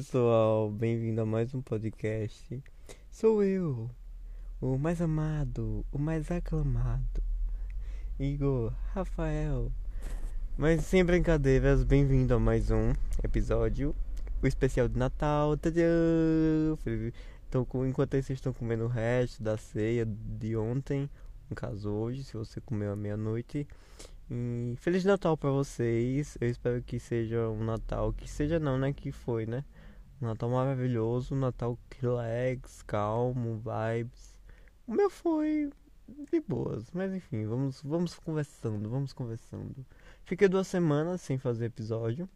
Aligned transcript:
pessoal, 0.00 0.70
bem-vindo 0.70 1.20
a 1.20 1.26
mais 1.26 1.54
um 1.54 1.60
podcast. 1.60 2.64
Sou 3.10 3.44
eu, 3.44 3.90
o 4.58 4.78
mais 4.78 4.98
amado, 5.02 5.84
o 5.92 5.98
mais 5.98 6.30
aclamado, 6.30 7.22
Igor 8.18 8.72
Rafael. 8.94 9.70
Mas 10.56 10.86
sem 10.86 11.04
brincadeiras, 11.04 11.84
bem-vindo 11.84 12.32
a 12.32 12.38
mais 12.38 12.70
um 12.70 12.94
episódio, 13.22 13.94
o 14.42 14.46
especial 14.46 14.88
de 14.88 14.98
Natal. 14.98 15.52
Então, 17.46 17.66
enquanto 17.86 18.12
vocês 18.12 18.30
estão 18.30 18.54
comendo 18.54 18.84
o 18.84 18.88
resto 18.88 19.42
da 19.42 19.58
ceia 19.58 20.06
de 20.06 20.56
ontem, 20.56 21.10
no 21.50 21.54
caso 21.54 21.90
hoje, 21.90 22.24
se 22.24 22.38
você 22.38 22.58
comeu 22.58 22.90
à 22.90 22.96
meia-noite. 22.96 23.68
Feliz 24.78 25.04
Natal 25.04 25.36
para 25.36 25.50
vocês. 25.50 26.38
Eu 26.40 26.48
espero 26.48 26.80
que 26.80 26.98
seja 26.98 27.50
um 27.50 27.64
Natal 27.64 28.14
que 28.14 28.30
seja 28.30 28.58
não, 28.58 28.78
né, 28.78 28.94
que 28.94 29.12
foi, 29.12 29.44
né? 29.44 29.62
Natal 30.20 30.50
maravilhoso, 30.50 31.34
Natal 31.34 31.78
relax, 31.98 32.82
calmo, 32.82 33.62
vibes. 33.64 34.38
O 34.86 34.92
meu 34.92 35.08
foi 35.08 35.70
de 36.30 36.40
boas, 36.40 36.90
mas 36.92 37.14
enfim, 37.14 37.46
vamos 37.46 37.82
vamos 37.82 38.14
conversando, 38.18 38.88
vamos 38.90 39.12
conversando. 39.12 39.86
Fiquei 40.24 40.48
duas 40.48 40.66
semanas 40.66 41.20
sem 41.20 41.38
fazer 41.38 41.66
episódio. 41.66 42.28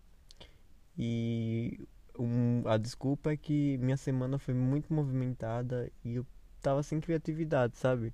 E 0.97 1.86
um, 2.19 2.62
a 2.67 2.77
desculpa 2.77 3.33
é 3.33 3.36
que 3.36 3.77
minha 3.78 3.97
semana 3.97 4.39
foi 4.39 4.55
muito 4.55 4.92
movimentada 4.92 5.91
e 6.05 6.16
eu 6.16 6.27
tava 6.62 6.83
sem 6.83 7.00
criatividade, 7.00 7.77
sabe? 7.77 8.12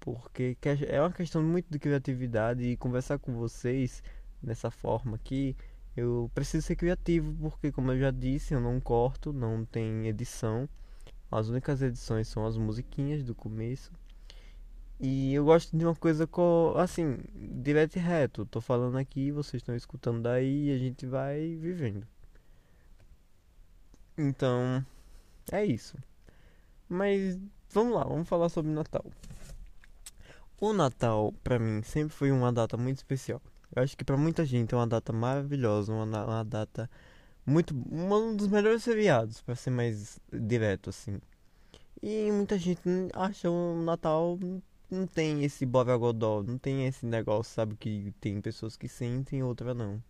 Porque 0.00 0.56
é 0.88 1.00
uma 1.00 1.12
questão 1.12 1.42
muito 1.42 1.66
de 1.70 1.78
criatividade 1.78 2.62
e 2.62 2.76
conversar 2.76 3.18
com 3.18 3.34
vocês 3.34 4.02
dessa 4.42 4.70
forma 4.70 5.16
aqui, 5.16 5.56
eu 5.96 6.30
preciso 6.34 6.66
ser 6.66 6.76
criativo, 6.76 7.34
porque 7.50 7.70
como 7.70 7.92
eu 7.92 7.98
já 7.98 8.10
disse, 8.10 8.54
eu 8.54 8.60
não 8.60 8.80
corto, 8.80 9.32
não 9.32 9.64
tem 9.64 10.08
edição. 10.08 10.68
As 11.30 11.48
únicas 11.48 11.82
edições 11.82 12.28
são 12.28 12.46
as 12.46 12.56
musiquinhas 12.56 13.22
do 13.24 13.34
começo. 13.34 13.92
E 15.00 15.34
eu 15.34 15.44
gosto 15.44 15.76
de 15.76 15.84
uma 15.84 15.94
coisa 15.94 16.28
assim, 16.76 17.18
direto 17.34 17.96
e 17.96 17.98
reto. 17.98 18.46
Tô 18.46 18.60
falando 18.60 18.96
aqui, 18.96 19.30
vocês 19.32 19.60
estão 19.60 19.74
escutando 19.74 20.22
daí 20.22 20.68
e 20.68 20.72
a 20.72 20.78
gente 20.78 21.06
vai 21.06 21.56
vivendo. 21.56 22.06
Então, 24.16 24.84
é 25.50 25.64
isso. 25.64 25.96
Mas 26.88 27.38
vamos 27.70 27.94
lá, 27.94 28.04
vamos 28.04 28.28
falar 28.28 28.48
sobre 28.48 28.70
Natal. 28.72 29.04
O 30.60 30.72
Natal, 30.72 31.32
para 31.42 31.58
mim, 31.58 31.82
sempre 31.82 32.14
foi 32.14 32.30
uma 32.30 32.52
data 32.52 32.76
muito 32.76 32.98
especial. 32.98 33.42
Eu 33.74 33.82
acho 33.82 33.96
que 33.96 34.04
para 34.04 34.16
muita 34.16 34.44
gente 34.44 34.74
é 34.74 34.76
uma 34.76 34.86
data 34.86 35.12
maravilhosa, 35.12 35.92
uma, 35.92 36.04
uma 36.04 36.44
data 36.44 36.90
muito. 37.46 37.74
um 37.90 38.36
dos 38.36 38.48
melhores 38.48 38.84
feriados, 38.84 39.40
para 39.42 39.54
ser 39.54 39.70
mais 39.70 40.18
direto 40.32 40.90
assim. 40.90 41.20
E 42.02 42.30
muita 42.32 42.58
gente 42.58 42.80
acha 43.14 43.50
o 43.50 43.82
Natal 43.82 44.38
não 44.90 45.06
tem 45.06 45.44
esse 45.44 45.66
borogodó, 45.66 46.42
não 46.42 46.58
tem 46.58 46.86
esse 46.86 47.06
negócio, 47.06 47.54
sabe? 47.54 47.76
Que 47.76 48.12
tem 48.20 48.40
pessoas 48.40 48.76
que 48.76 48.88
sentem 48.88 49.42
outras 49.42 49.76
não. 49.76 50.02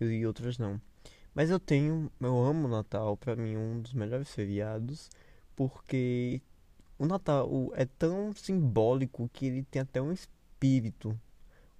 E, 0.00 0.24
outras 0.26 0.58
não. 0.58 0.80
Mas 1.34 1.50
eu 1.50 1.58
tenho, 1.58 2.10
eu 2.20 2.44
amo 2.44 2.66
o 2.66 2.70
Natal, 2.70 3.16
para 3.16 3.36
mim 3.36 3.56
um 3.56 3.80
dos 3.80 3.94
melhores 3.94 4.30
feriados, 4.30 5.08
porque 5.56 6.42
o 6.98 7.06
Natal 7.06 7.48
é 7.74 7.86
tão 7.86 8.32
simbólico 8.34 9.28
que 9.32 9.46
ele 9.46 9.62
tem 9.64 9.82
até 9.82 10.00
um 10.02 10.12
espírito. 10.12 11.18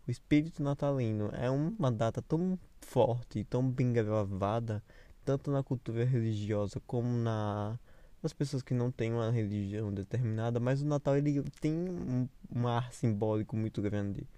O 0.06 0.10
espírito 0.10 0.62
natalino 0.62 1.30
é 1.32 1.50
uma 1.50 1.90
data 1.90 2.22
tão 2.22 2.58
forte, 2.80 3.44
tão 3.44 3.68
bem 3.68 3.92
gravada, 3.92 4.82
tanto 5.24 5.50
na 5.50 5.62
cultura 5.62 6.04
religiosa 6.04 6.80
como 6.86 7.08
na 7.08 7.78
nas 8.22 8.32
pessoas 8.34 8.62
que 8.62 8.74
não 8.74 8.90
têm 8.90 9.12
uma 9.12 9.30
religião 9.30 9.92
determinada, 9.92 10.60
mas 10.60 10.82
o 10.82 10.86
Natal 10.86 11.16
ele 11.16 11.42
tem 11.60 11.72
um, 11.72 12.28
um 12.54 12.68
ar 12.68 12.92
simbólico 12.92 13.56
muito 13.56 13.80
grande, 13.80 14.28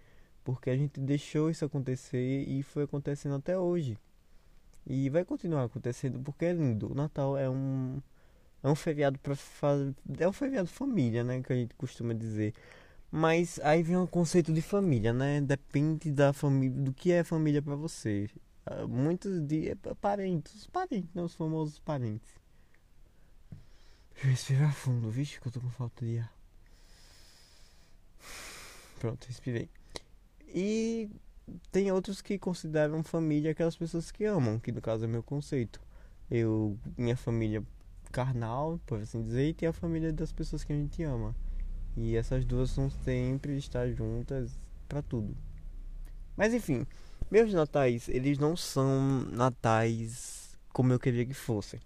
porque 0.45 0.71
a 0.71 0.77
gente 0.77 1.01
deixou 1.01 1.51
isso 1.51 1.65
acontecer 1.65 2.45
e 2.49 2.63
foi 2.63 2.85
acontecendo 2.85 3.35
até 3.35 3.59
hoje. 3.59 3.99
E 4.87 5.11
vai 5.11 5.25
continuar 5.25 5.65
acontecendo 5.65 6.21
porque 6.21 6.45
é 6.45 6.53
lindo. 6.53 6.93
O 6.93 6.95
Natal 6.95 7.37
é 7.37 7.49
um 7.51 8.01
é 8.63 8.69
um 8.69 8.75
feriado 8.75 9.19
para. 9.19 9.35
É 10.19 10.29
um 10.29 10.33
feriado 10.33 10.69
família, 10.69 11.25
né? 11.25 11.43
Que 11.43 11.53
a 11.53 11.57
gente 11.57 11.75
costuma 11.75 12.15
dizer. 12.15 12.55
Mas 13.15 13.61
aí 13.63 13.83
vem 13.83 13.99
o 13.99 14.07
conceito 14.09 14.55
de 14.55 14.63
família, 14.63 15.13
né? 15.13 15.43
Depende 15.43 16.11
da 16.11 16.33
família, 16.33 16.83
do 16.83 16.95
que 16.95 17.13
é 17.13 17.23
família 17.23 17.61
para 17.61 17.77
você. 17.77 18.31
Ah, 18.65 18.87
muitos 18.87 19.43
de 19.43 19.69
é, 19.69 19.75
parentes, 20.01 20.67
parentes, 20.69 21.15
né? 21.15 21.23
Os 21.23 21.35
famosos 21.35 21.79
parentes. 21.79 22.31
Deixa 24.15 24.27
eu 24.27 24.31
respirar 24.31 24.75
fundo, 24.75 25.11
vixe, 25.11 25.39
que 25.39 25.47
eu 25.47 25.53
tô 25.53 25.61
com 25.61 25.69
falta 25.69 26.07
de 26.07 26.21
ar. 26.21 26.33
Pronto, 28.99 29.27
respirei. 29.27 29.69
E 30.49 31.11
tem 31.71 31.93
outros 31.93 32.23
que 32.23 32.39
consideram 32.39 33.03
família 33.03 33.51
aquelas 33.51 33.77
pessoas 33.77 34.11
que 34.11 34.25
amam, 34.25 34.59
que 34.59 34.73
no 34.73 34.81
caso 34.81 35.05
é 35.05 35.09
meu 35.09 35.23
conceito. 35.23 35.83
Eu, 36.31 36.79
minha 36.97 37.17
família 37.17 37.63
carnal, 38.11 38.81
por 38.87 39.01
assim 39.01 39.23
dizer, 39.23 39.51
e 39.51 39.55
tem 39.55 39.69
a 39.69 39.73
família 39.73 40.11
das 40.15 40.33
pessoas 40.33 40.65
que 40.65 40.73
a 40.73 40.77
gente 40.77 41.03
ama. 41.03 41.37
E 41.97 42.17
essas 42.17 42.45
duas 42.45 42.75
vão 42.75 42.91
sempre 42.91 43.57
estar 43.57 43.91
juntas 43.91 44.59
para 44.89 45.03
tudo. 45.03 45.37
Mas 46.37 46.55
enfim, 46.55 46.87
meus 47.31 47.53
natais, 47.53 48.09
eles 48.09 48.39
não 48.39 48.57
são 48.57 49.27
natais 49.31 50.59
como 50.73 50.93
eu 50.93 50.99
queria 50.99 51.25
que 51.27 51.35
fossem. 51.35 51.81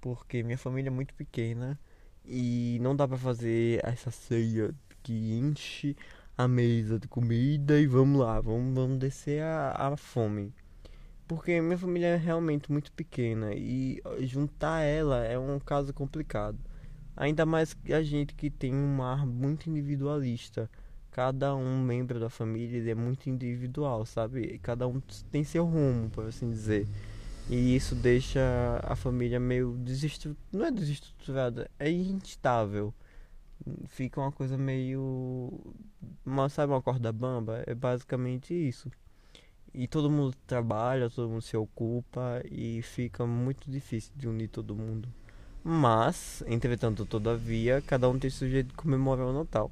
Porque 0.00 0.42
minha 0.42 0.58
família 0.58 0.88
é 0.88 0.92
muito 0.92 1.14
pequena 1.14 1.78
e 2.24 2.78
não 2.80 2.94
dá 2.94 3.06
para 3.06 3.16
fazer 3.16 3.80
essa 3.84 4.10
ceia 4.10 4.74
que 5.02 5.34
enche 5.34 5.96
a 6.36 6.48
mesa 6.48 6.98
de 6.98 7.06
comida 7.06 7.78
e 7.78 7.86
vamos 7.86 8.20
lá, 8.20 8.40
vamos, 8.40 8.74
vamos 8.74 8.98
descer 8.98 9.42
a, 9.42 9.70
a 9.70 9.96
fome. 9.96 10.52
Porque 11.26 11.60
minha 11.60 11.78
família 11.78 12.08
é 12.08 12.16
realmente 12.16 12.70
muito 12.70 12.92
pequena 12.92 13.54
e 13.54 14.02
juntar 14.22 14.82
ela 14.82 15.24
é 15.24 15.38
um 15.38 15.58
caso 15.58 15.92
complicado. 15.94 16.58
Ainda 17.16 17.46
mais 17.46 17.76
a 17.90 18.02
gente 18.02 18.34
que 18.34 18.50
tem 18.50 18.74
um 18.74 19.02
ar 19.02 19.26
muito 19.26 19.70
individualista. 19.70 20.70
Cada 21.10 21.54
um 21.54 21.80
membro 21.80 22.18
da 22.18 22.28
família 22.28 22.90
é 22.90 22.94
muito 22.94 23.30
individual, 23.30 24.04
sabe? 24.04 24.58
Cada 24.58 24.86
um 24.88 25.00
tem 25.30 25.44
seu 25.44 25.64
rumo, 25.64 26.10
por 26.10 26.26
assim 26.26 26.50
dizer. 26.50 26.88
E 27.48 27.76
isso 27.76 27.94
deixa 27.94 28.40
a 28.82 28.96
família 28.96 29.38
meio 29.38 29.76
desestruturada. 29.78 30.48
Não 30.52 30.64
é 30.64 30.70
desestruturada, 30.70 31.70
é 31.78 31.90
instável. 31.90 32.92
Fica 33.86 34.20
uma 34.20 34.32
coisa 34.32 34.58
meio. 34.58 35.52
Uma, 36.26 36.48
sabe 36.48 36.72
uma 36.72 36.82
corda 36.82 37.12
bamba? 37.12 37.62
É 37.66 37.74
basicamente 37.74 38.52
isso 38.52 38.90
e 39.74 39.88
todo 39.88 40.08
mundo 40.08 40.36
trabalha, 40.46 41.10
todo 41.10 41.28
mundo 41.28 41.42
se 41.42 41.56
ocupa 41.56 42.40
e 42.48 42.80
fica 42.82 43.26
muito 43.26 43.68
difícil 43.68 44.12
de 44.14 44.28
unir 44.28 44.48
todo 44.48 44.76
mundo. 44.76 45.08
Mas, 45.66 46.44
entretanto, 46.46 47.06
todavia, 47.06 47.82
cada 47.86 48.06
um 48.10 48.18
tem 48.18 48.28
seu 48.28 48.48
jeito 48.50 48.68
de 48.68 48.74
comemorar 48.74 49.26
o 49.26 49.32
Natal. 49.32 49.70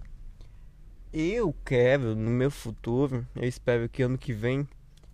Eu 1.12 1.54
quero, 1.66 2.16
no 2.16 2.30
meu 2.30 2.50
futuro, 2.50 3.26
eu 3.36 3.44
espero 3.44 3.86
que 3.91 4.03
ano 4.03 4.16
que 4.16 4.32
vem, 4.32 4.66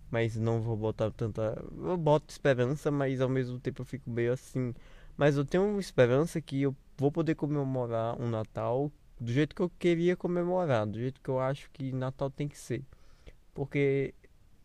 mas 0.09 0.37
não 0.37 0.61
vou 0.61 0.77
botar 0.77 1.11
tanta. 1.11 1.61
Eu 1.83 1.97
boto 1.97 2.31
esperança, 2.31 2.89
mas 2.89 3.19
ao 3.19 3.27
mesmo 3.27 3.59
tempo 3.59 3.81
eu 3.81 3.85
fico 3.85 4.09
meio 4.09 4.31
assim. 4.31 4.73
Mas 5.17 5.35
eu 5.35 5.43
tenho 5.43 5.77
esperança 5.81 6.39
que 6.39 6.61
eu 6.61 6.73
vou 6.97 7.11
poder 7.11 7.35
comemorar 7.35 8.19
um 8.19 8.29
Natal 8.29 8.89
do 9.19 9.33
jeito 9.33 9.53
que 9.53 9.61
eu 9.61 9.69
queria 9.77 10.15
comemorar, 10.15 10.87
do 10.87 10.97
jeito 10.97 11.19
que 11.21 11.29
eu 11.29 11.39
acho 11.41 11.69
que 11.71 11.91
Natal 11.91 12.29
tem 12.29 12.47
que 12.47 12.57
ser. 12.57 12.83
Porque 13.53 14.13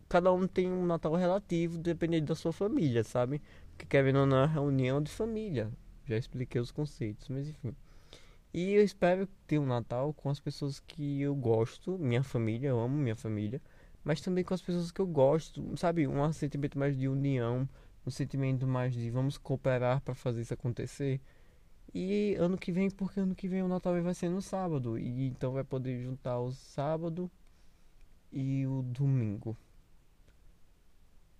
cada 0.09 0.33
um 0.33 0.47
tem 0.47 0.71
um 0.71 0.87
Natal 0.87 1.15
relativo, 1.15 1.77
dependendo 1.77 2.27
da 2.27 2.37
sua 2.37 2.53
família, 2.53 3.03
sabe? 3.03 3.43
Porque 3.71 3.87
querendo 3.87 4.21
ou 4.21 4.27
não, 4.27 4.45
é 4.45 4.47
reunião 4.47 5.03
de 5.03 5.11
família. 5.11 5.73
Já 6.07 6.17
expliquei 6.17 6.61
os 6.61 6.71
conceitos, 6.71 7.29
mas 7.29 7.49
enfim. 7.49 7.75
E 8.53 8.73
eu 8.73 8.85
espero 8.85 9.27
ter 9.47 9.59
um 9.59 9.67
Natal 9.67 10.13
com 10.15 10.31
as 10.31 10.39
pessoas 10.39 10.79
que 10.79 11.21
eu 11.21 11.35
gosto, 11.35 11.99
minha 11.99 12.23
família, 12.23 12.69
eu 12.69 12.79
amo 12.79 12.97
minha 12.97 13.17
família, 13.17 13.61
mas 14.05 14.21
também 14.21 14.45
com 14.45 14.55
as 14.55 14.63
pessoas 14.63 14.93
que 14.93 15.01
eu 15.01 15.07
gosto, 15.07 15.77
sabe? 15.77 16.07
Um 16.07 16.33
sentimento 16.33 16.79
mais 16.79 16.97
de 16.97 17.09
união, 17.09 17.69
um 18.07 18.11
sentimento 18.11 18.67
mais 18.67 18.95
de 18.95 19.11
vamos 19.11 19.37
cooperar 19.39 20.01
para 20.03 20.15
fazer 20.15 20.43
isso 20.43 20.55
acontecer. 20.55 21.21
E 21.93 22.35
ano 22.39 22.57
que 22.59 22.71
vem, 22.71 22.91
porque 22.91 23.21
ano 23.21 23.35
que 23.35 23.49
vem 23.49 23.63
o 23.63 23.69
Natal 23.69 24.01
vai 24.03 24.15
ser 24.15 24.29
no 24.29 24.43
sábado, 24.43 24.99
e 24.99 25.27
então 25.27 25.53
vai 25.53 25.65
poder 25.65 26.03
juntar 26.03 26.39
o 26.39 26.53
sábado 26.53 27.31
e 28.33 28.67
o 28.67 28.83
domingo. 28.83 29.57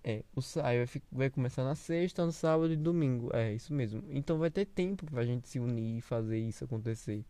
É, 0.07 0.23
o 0.35 0.41
aí 0.63 0.85
vai, 1.11 1.31
começar 1.31 1.63
na 1.63 1.73
sexta, 1.73 2.23
no 2.23 2.31
sábado 2.31 2.71
e 2.71 2.77
domingo. 2.77 3.35
É, 3.35 3.53
isso 3.53 3.73
mesmo. 3.73 4.03
Então 4.11 4.37
vai 4.37 4.51
ter 4.51 4.65
tempo 4.67 5.03
pra 5.07 5.25
gente 5.25 5.49
se 5.49 5.59
unir 5.59 5.97
e 5.97 6.01
fazer 6.01 6.37
isso 6.37 6.63
acontecer. 6.63 7.25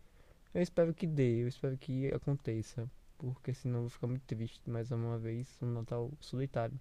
Eu 0.52 0.60
espero 0.60 0.92
que 0.92 1.06
dê, 1.06 1.42
eu 1.42 1.48
espero 1.48 1.78
que 1.78 2.08
aconteça. 2.12 2.86
Porque 3.16 3.54
senão 3.54 3.76
eu 3.76 3.82
vou 3.84 3.88
ficar 3.88 4.06
muito 4.06 4.24
triste 4.24 4.60
mais 4.68 4.90
uma 4.90 5.16
vez 5.16 5.58
um 5.62 5.72
Natal 5.72 6.12
solitário. 6.20 6.78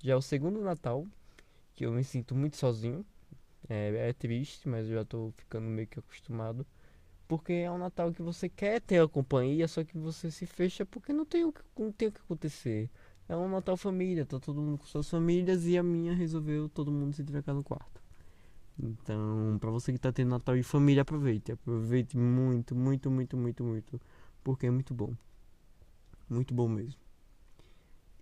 Já 0.00 0.12
é 0.12 0.16
o 0.16 0.22
segundo 0.22 0.60
Natal 0.60 1.04
que 1.74 1.84
eu 1.84 1.92
me 1.92 2.04
sinto 2.04 2.32
muito 2.32 2.56
sozinho. 2.56 3.04
É, 3.68 4.10
é 4.10 4.12
triste, 4.12 4.68
mas 4.68 4.86
eu 4.86 4.94
já 4.94 5.04
tô 5.04 5.32
ficando 5.36 5.66
meio 5.66 5.88
que 5.88 5.98
acostumado. 5.98 6.64
Porque 7.26 7.52
é 7.52 7.70
um 7.70 7.78
Natal 7.78 8.12
que 8.12 8.22
você 8.22 8.48
quer 8.48 8.80
ter 8.80 9.02
a 9.02 9.08
companhia, 9.08 9.66
só 9.66 9.82
que 9.82 9.98
você 9.98 10.30
se 10.30 10.46
fecha 10.46 10.86
porque 10.86 11.12
não 11.12 11.26
tem 11.26 11.44
o 11.44 11.52
que, 11.52 11.62
não 11.76 11.90
tem 11.90 12.06
o 12.08 12.12
que 12.12 12.20
acontecer. 12.20 12.88
É 13.28 13.36
um 13.36 13.48
Natal 13.48 13.76
família, 13.76 14.24
tá 14.24 14.38
todo 14.38 14.60
mundo 14.60 14.78
com 14.78 14.86
suas 14.86 15.08
famílias 15.10 15.66
e 15.66 15.76
a 15.76 15.82
minha 15.82 16.14
resolveu 16.14 16.68
todo 16.68 16.92
mundo 16.92 17.12
se 17.12 17.24
trancar 17.24 17.54
no 17.54 17.64
quarto. 17.64 18.00
Então, 18.78 19.56
pra 19.60 19.70
você 19.70 19.92
que 19.92 19.98
tá 19.98 20.12
tendo 20.12 20.30
Natal 20.30 20.56
em 20.56 20.62
família, 20.62 21.02
aproveite. 21.02 21.52
Aproveite 21.52 22.16
muito, 22.16 22.74
muito, 22.74 23.10
muito, 23.10 23.36
muito, 23.36 23.64
muito. 23.64 24.00
Porque 24.44 24.66
é 24.66 24.70
muito 24.70 24.94
bom. 24.94 25.14
Muito 26.28 26.54
bom 26.54 26.68
mesmo. 26.68 27.00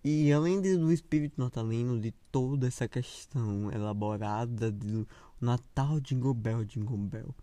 E 0.02 0.32
além 0.32 0.60
do 0.60 0.92
espírito 0.92 1.40
natalino, 1.40 1.98
de 1.98 2.12
toda 2.30 2.66
essa 2.66 2.86
questão 2.86 3.70
elaborada 3.72 4.70
do 4.70 5.08
Natal 5.40 5.98
Jingle 5.98 6.34
Bell, 6.34 6.64
Jingle 6.64 6.98
Bell, 6.98 7.34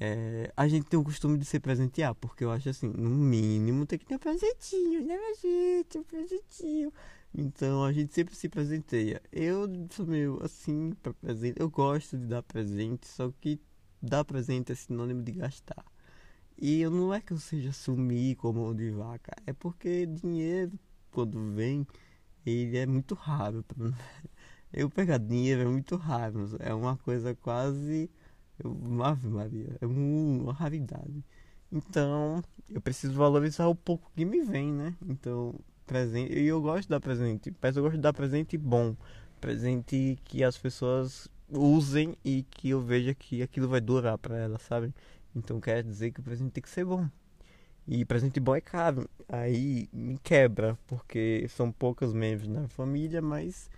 é, 0.00 0.52
a 0.56 0.66
gente 0.66 0.86
tem 0.86 0.98
o 0.98 1.04
costume 1.04 1.38
de 1.38 1.44
se 1.44 1.60
presentear, 1.60 2.14
porque 2.14 2.42
eu 2.44 2.50
acho 2.50 2.70
assim, 2.70 2.88
no 2.88 3.10
mínimo 3.10 3.86
tem 3.86 3.98
que 3.98 4.06
ter 4.06 4.16
um 4.16 4.18
presentinho, 4.18 5.06
né, 5.06 5.16
minha 5.16 5.34
gente? 5.34 5.98
Um 5.98 6.02
presentinho. 6.02 6.92
Então 7.34 7.84
a 7.84 7.92
gente 7.92 8.14
sempre 8.14 8.34
se 8.34 8.48
presenteia. 8.48 9.22
Eu 9.30 9.68
sou 9.90 10.06
meio 10.06 10.40
assim 10.42 10.92
para 11.02 11.12
presente. 11.14 11.60
Eu 11.60 11.70
gosto 11.70 12.18
de 12.18 12.26
dar 12.26 12.42
presente, 12.42 13.06
só 13.06 13.30
que 13.40 13.60
dar 14.02 14.24
presente 14.24 14.72
é 14.72 14.74
sinônimo 14.74 15.22
de 15.22 15.32
gastar. 15.32 15.84
E 16.58 16.80
eu 16.80 16.90
não 16.90 17.12
é 17.14 17.20
que 17.20 17.32
eu 17.32 17.38
seja 17.38 17.72
sumir 17.72 18.36
como 18.36 18.62
mão 18.62 18.74
de 18.74 18.90
vaca, 18.90 19.32
é 19.46 19.52
porque 19.52 20.06
dinheiro 20.06 20.78
quando 21.10 21.52
vem, 21.52 21.86
ele 22.46 22.76
é 22.78 22.86
muito 22.86 23.14
raro. 23.14 23.64
Eu 24.72 24.88
pegar 24.88 25.18
dinheiro 25.18 25.62
é 25.62 25.64
muito 25.64 25.96
raro. 25.96 26.48
É 26.60 26.72
uma 26.72 26.96
coisa 26.96 27.34
quase. 27.34 28.10
Ave 29.04 29.28
Maria, 29.28 29.76
é 29.80 29.86
uma 29.86 30.52
raridade. 30.52 31.24
Então, 31.72 32.42
eu 32.68 32.80
preciso 32.80 33.14
valorizar 33.14 33.68
o 33.68 33.74
pouco 33.74 34.10
que 34.16 34.24
me 34.24 34.42
vem, 34.42 34.72
né? 34.72 34.94
Então, 35.08 35.54
presente. 35.86 36.32
E 36.32 36.46
eu 36.46 36.60
gosto 36.60 36.82
de 36.82 36.88
dar 36.88 37.00
presente. 37.00 37.54
Mas 37.60 37.76
eu 37.76 37.82
gosto 37.82 37.96
de 37.96 38.02
dar 38.02 38.12
presente 38.12 38.56
bom. 38.56 38.96
Presente 39.40 40.18
que 40.24 40.44
as 40.44 40.56
pessoas 40.56 41.28
usem 41.48 42.16
e 42.24 42.44
que 42.50 42.70
eu 42.70 42.80
veja 42.80 43.14
que 43.14 43.42
aquilo 43.42 43.68
vai 43.68 43.80
durar 43.80 44.16
para 44.18 44.36
elas, 44.36 44.62
sabe? 44.62 44.94
Então 45.34 45.60
quer 45.60 45.82
dizer 45.82 46.12
que 46.12 46.20
o 46.20 46.22
presente 46.22 46.52
tem 46.52 46.62
que 46.62 46.68
ser 46.68 46.84
bom. 46.84 47.08
E 47.88 48.04
presente 48.04 48.38
bom 48.38 48.54
é 48.54 48.60
caro. 48.60 49.08
Aí 49.28 49.88
me 49.92 50.18
quebra, 50.18 50.78
porque 50.86 51.46
são 51.48 51.72
poucos 51.72 52.12
membros 52.12 52.48
na 52.48 52.68
família, 52.68 53.20
mas 53.20 53.70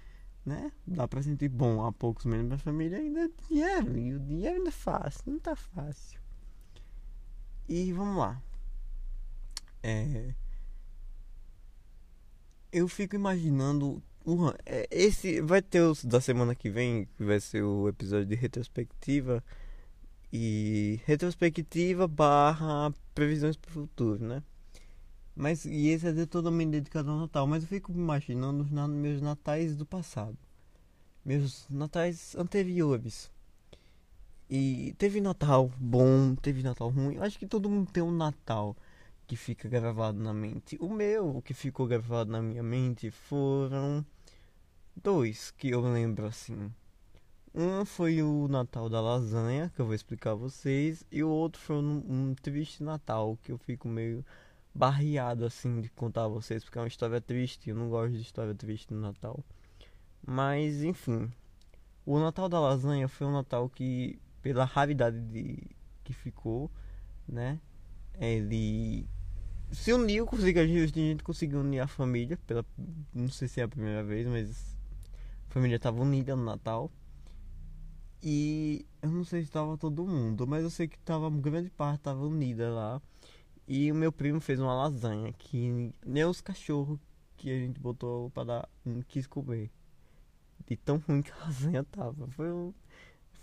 né? 0.44 0.72
Dá 0.86 1.06
presente 1.06 1.48
bom 1.48 1.84
a 1.84 1.92
poucos 1.92 2.24
membros 2.24 2.50
da 2.50 2.58
família 2.58 2.98
ainda 2.98 3.24
é 3.24 3.30
dinheiro. 3.48 3.98
E 3.98 4.14
o 4.14 4.20
dinheiro 4.20 4.56
ainda 4.56 4.68
é 4.68 4.72
fácil, 4.72 5.22
não 5.26 5.38
tá 5.38 5.54
fácil. 5.54 6.20
E 7.68 7.92
vamos 7.92 8.16
lá. 8.16 8.42
É, 9.82 10.34
eu 12.72 12.88
fico 12.88 13.14
imaginando. 13.14 14.02
Uhum, 14.24 14.52
esse 14.90 15.40
vai 15.40 15.60
ter 15.60 15.80
os 15.80 16.04
da 16.04 16.20
semana 16.20 16.54
que 16.54 16.70
vem, 16.70 17.06
que 17.16 17.24
vai 17.24 17.40
ser 17.40 17.62
o 17.62 17.88
episódio 17.88 18.26
de 18.26 18.36
retrospectiva 18.36 19.42
e 20.32 21.00
retrospectiva 21.04 22.06
barra 22.06 22.94
previsões 23.14 23.56
para 23.56 23.70
o 23.70 23.72
futuro, 23.72 24.24
né? 24.24 24.42
Mas 25.34 25.64
e 25.64 25.88
esse 25.88 26.06
é 26.06 26.26
totalmente 26.26 26.70
dedicado 26.72 27.10
ao 27.10 27.18
Natal, 27.18 27.46
mas 27.46 27.62
eu 27.62 27.68
fico 27.68 27.90
imaginando 27.92 28.62
os 28.62 28.70
meus 28.70 29.22
natais 29.22 29.74
do 29.76 29.86
passado, 29.86 30.36
meus 31.24 31.66
natais 31.70 32.36
anteriores. 32.36 33.30
E 34.50 34.94
teve 34.98 35.20
Natal 35.20 35.70
bom, 35.78 36.34
teve 36.34 36.62
Natal 36.62 36.90
ruim. 36.90 37.14
Eu 37.14 37.22
acho 37.22 37.38
que 37.38 37.46
todo 37.46 37.70
mundo 37.70 37.90
tem 37.90 38.02
um 38.02 38.10
Natal 38.10 38.76
que 39.26 39.34
fica 39.34 39.66
gravado 39.68 40.18
na 40.18 40.34
mente. 40.34 40.76
O 40.78 40.90
meu, 40.90 41.36
o 41.36 41.42
que 41.42 41.54
ficou 41.54 41.86
gravado 41.86 42.30
na 42.30 42.42
minha 42.42 42.62
mente, 42.62 43.10
foram 43.10 44.04
dois 44.94 45.50
que 45.52 45.70
eu 45.70 45.80
lembro 45.80 46.26
assim. 46.26 46.70
Um 47.54 47.84
foi 47.86 48.22
o 48.22 48.46
Natal 48.48 48.90
da 48.90 49.00
lasanha, 49.00 49.70
que 49.74 49.80
eu 49.80 49.86
vou 49.86 49.94
explicar 49.94 50.32
a 50.32 50.34
vocês, 50.34 51.04
e 51.10 51.22
o 51.22 51.28
outro 51.28 51.60
foi 51.60 51.76
um, 51.76 52.02
um 52.08 52.34
triste 52.34 52.82
Natal, 52.82 53.38
que 53.42 53.52
eu 53.52 53.58
fico 53.58 53.88
meio 53.88 54.24
barreado 54.74 55.44
assim 55.44 55.80
de 55.80 55.88
contar 55.90 56.24
a 56.24 56.28
vocês, 56.28 56.64
porque 56.64 56.78
é 56.78 56.80
uma 56.82 56.88
história 56.88 57.20
triste, 57.20 57.70
eu 57.70 57.76
não 57.76 57.88
gosto 57.88 58.12
de 58.12 58.22
história 58.22 58.54
triste 58.54 58.92
no 58.92 59.00
Natal. 59.00 59.44
Mas 60.26 60.82
enfim, 60.82 61.30
o 62.06 62.18
Natal 62.18 62.48
da 62.48 62.60
lasanha 62.60 63.08
foi 63.08 63.26
um 63.26 63.32
Natal 63.32 63.68
que, 63.68 64.18
pela 64.40 64.64
raridade 64.64 65.20
de, 65.20 65.58
que 66.02 66.12
ficou, 66.12 66.70
né? 67.28 67.60
Ele 68.18 69.06
se 69.72 69.92
uniu, 69.92 70.26
conseguiu, 70.26 70.62
a 70.62 70.66
gente 70.66 71.24
conseguiu 71.24 71.60
unir 71.60 71.80
a 71.80 71.86
família, 71.86 72.38
pela, 72.46 72.64
não 73.14 73.30
sei 73.30 73.48
se 73.48 73.60
é 73.60 73.64
a 73.64 73.68
primeira 73.68 74.04
vez, 74.04 74.26
mas 74.26 74.76
a 75.48 75.52
família 75.52 75.76
estava 75.76 76.00
unida 76.02 76.36
no 76.36 76.44
Natal. 76.44 76.90
E 78.22 78.86
eu 79.02 79.10
não 79.10 79.24
sei 79.24 79.40
se 79.40 79.48
estava 79.48 79.76
todo 79.76 80.06
mundo, 80.06 80.46
mas 80.46 80.62
eu 80.62 80.70
sei 80.70 80.86
que 80.86 80.98
tava 81.00 81.28
grande 81.30 81.70
parte 81.70 81.98
estava 82.00 82.24
unida 82.24 82.70
lá. 82.70 83.02
E 83.66 83.90
o 83.90 83.94
meu 83.94 84.12
primo 84.12 84.40
fez 84.40 84.60
uma 84.60 84.74
lasanha 84.74 85.32
que 85.32 85.92
nem 86.04 86.24
os 86.24 86.40
cachorros 86.40 86.98
que 87.36 87.50
a 87.50 87.58
gente 87.58 87.80
botou 87.80 88.30
para 88.30 88.44
dar 88.44 88.68
não 88.84 89.02
quis 89.02 89.26
comer. 89.26 89.70
De 90.66 90.76
tão 90.76 90.98
ruim 90.98 91.22
que 91.22 91.32
a 91.32 91.36
lasanha 91.44 91.84
tava. 91.84 92.28
Foi 92.28 92.52
um, 92.52 92.72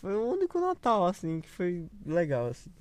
foi 0.01 0.15
o 0.15 0.31
único 0.31 0.59
Natal 0.59 1.05
assim 1.05 1.41
que 1.41 1.49
foi 1.49 1.89
legal 2.05 2.47
assim. 2.47 2.71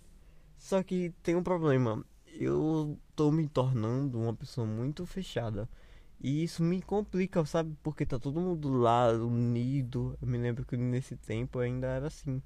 Só 0.56 0.82
que 0.82 1.11
tem 1.23 1.37
um 1.37 1.43
problema. 1.43 2.05
Eu 2.26 2.99
tô 3.17 3.31
me 3.32 3.49
tornando 3.49 4.19
uma 4.20 4.35
pessoa 4.35 4.67
muito 4.67 5.06
fechada. 5.06 5.69
E 6.20 6.43
isso 6.43 6.62
me 6.62 6.82
complica, 6.82 7.44
sabe? 7.44 7.76
Porque 7.82 8.05
tá 8.05 8.19
todo 8.19 8.40
mundo 8.40 8.71
lá 8.73 9.09
unido. 9.12 10.16
Eu 10.21 10.28
me 10.28 10.37
lembro 10.38 10.64
que 10.64 10.76
nesse 10.76 11.16
tempo 11.16 11.59
ainda 11.61 11.87
era 11.87 12.09
assim. 12.09 12.42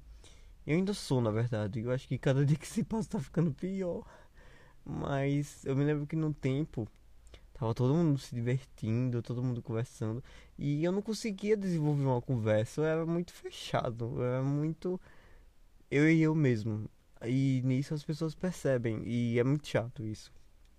Eu 0.65 0.75
ainda 0.77 0.93
sou, 0.93 1.21
na 1.21 1.31
verdade. 1.31 1.79
Eu 1.81 1.91
acho 1.91 2.07
que 2.07 2.17
cada 2.17 2.45
dia 2.45 2.57
que 2.57 2.67
se 2.67 2.83
passa 2.83 3.09
tá 3.11 3.19
ficando 3.19 3.53
pior. 3.53 4.05
Mas 4.85 5.65
eu 5.65 5.75
me 5.75 5.83
lembro 5.83 6.05
que 6.07 6.15
no 6.15 6.33
tempo 6.33 6.87
tava 7.53 7.73
todo 7.73 7.93
mundo 7.93 8.17
se 8.19 8.35
divertindo, 8.35 9.21
todo 9.21 9.43
mundo 9.43 9.61
conversando. 9.61 10.23
E 10.57 10.83
eu 10.83 10.91
não 10.91 11.01
conseguia 11.01 11.55
desenvolver 11.55 12.03
uma 12.03 12.21
conversa. 12.21 12.81
Eu 12.81 12.85
era 12.85 13.05
muito 13.05 13.31
fechado. 13.33 14.13
Eu 14.17 14.23
era 14.23 14.43
muito. 14.43 14.99
Eu 15.89 16.09
e 16.09 16.21
eu 16.21 16.35
mesmo. 16.35 16.89
E 17.25 17.61
nisso 17.63 17.93
as 17.93 18.03
pessoas 18.03 18.35
percebem. 18.35 19.01
E 19.05 19.39
é 19.39 19.43
muito 19.43 19.67
chato 19.67 20.03
isso. 20.03 20.31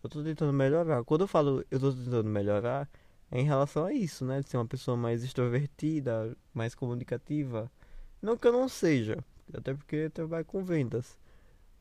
Eu 0.03 0.11
tô 0.11 0.23
tentando 0.23 0.53
melhorar. 0.53 1.03
Quando 1.05 1.23
eu 1.23 1.29
falo 1.29 1.65
eu 1.71 1.81
tô 1.81 1.93
tentando 1.93 2.29
melhorar, 2.29 2.89
é 3.31 3.41
em 3.41 3.45
relação 3.45 3.87
a 3.87 3.93
isso, 3.93 4.25
né? 4.25 4.41
De 4.41 4.49
ser 4.51 4.59
uma 4.59 4.67
pessoa 4.67 4.97
mais 4.97 5.25
extrovertida, 5.25 6.37
mais 6.53 6.75
comunicativa. 6.75 7.71
Não 8.21 8.37
que 8.37 8.47
eu 8.47 8.53
não 8.53 8.69
seja, 8.69 9.19
até 9.53 9.75
porque 9.75 10.11
trabalho 10.11 10.45
com 10.45 10.63
vendas. 10.65 11.19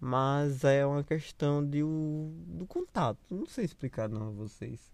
Mas 0.05 0.65
é 0.65 0.85
uma 0.85 1.03
questão 1.03 1.65
de 1.65 1.81
o, 1.81 2.33
do 2.45 2.65
contato. 2.65 3.19
Não 3.29 3.45
sei 3.45 3.63
explicar 3.63 4.09
não 4.09 4.27
a 4.27 4.31
vocês. 4.31 4.91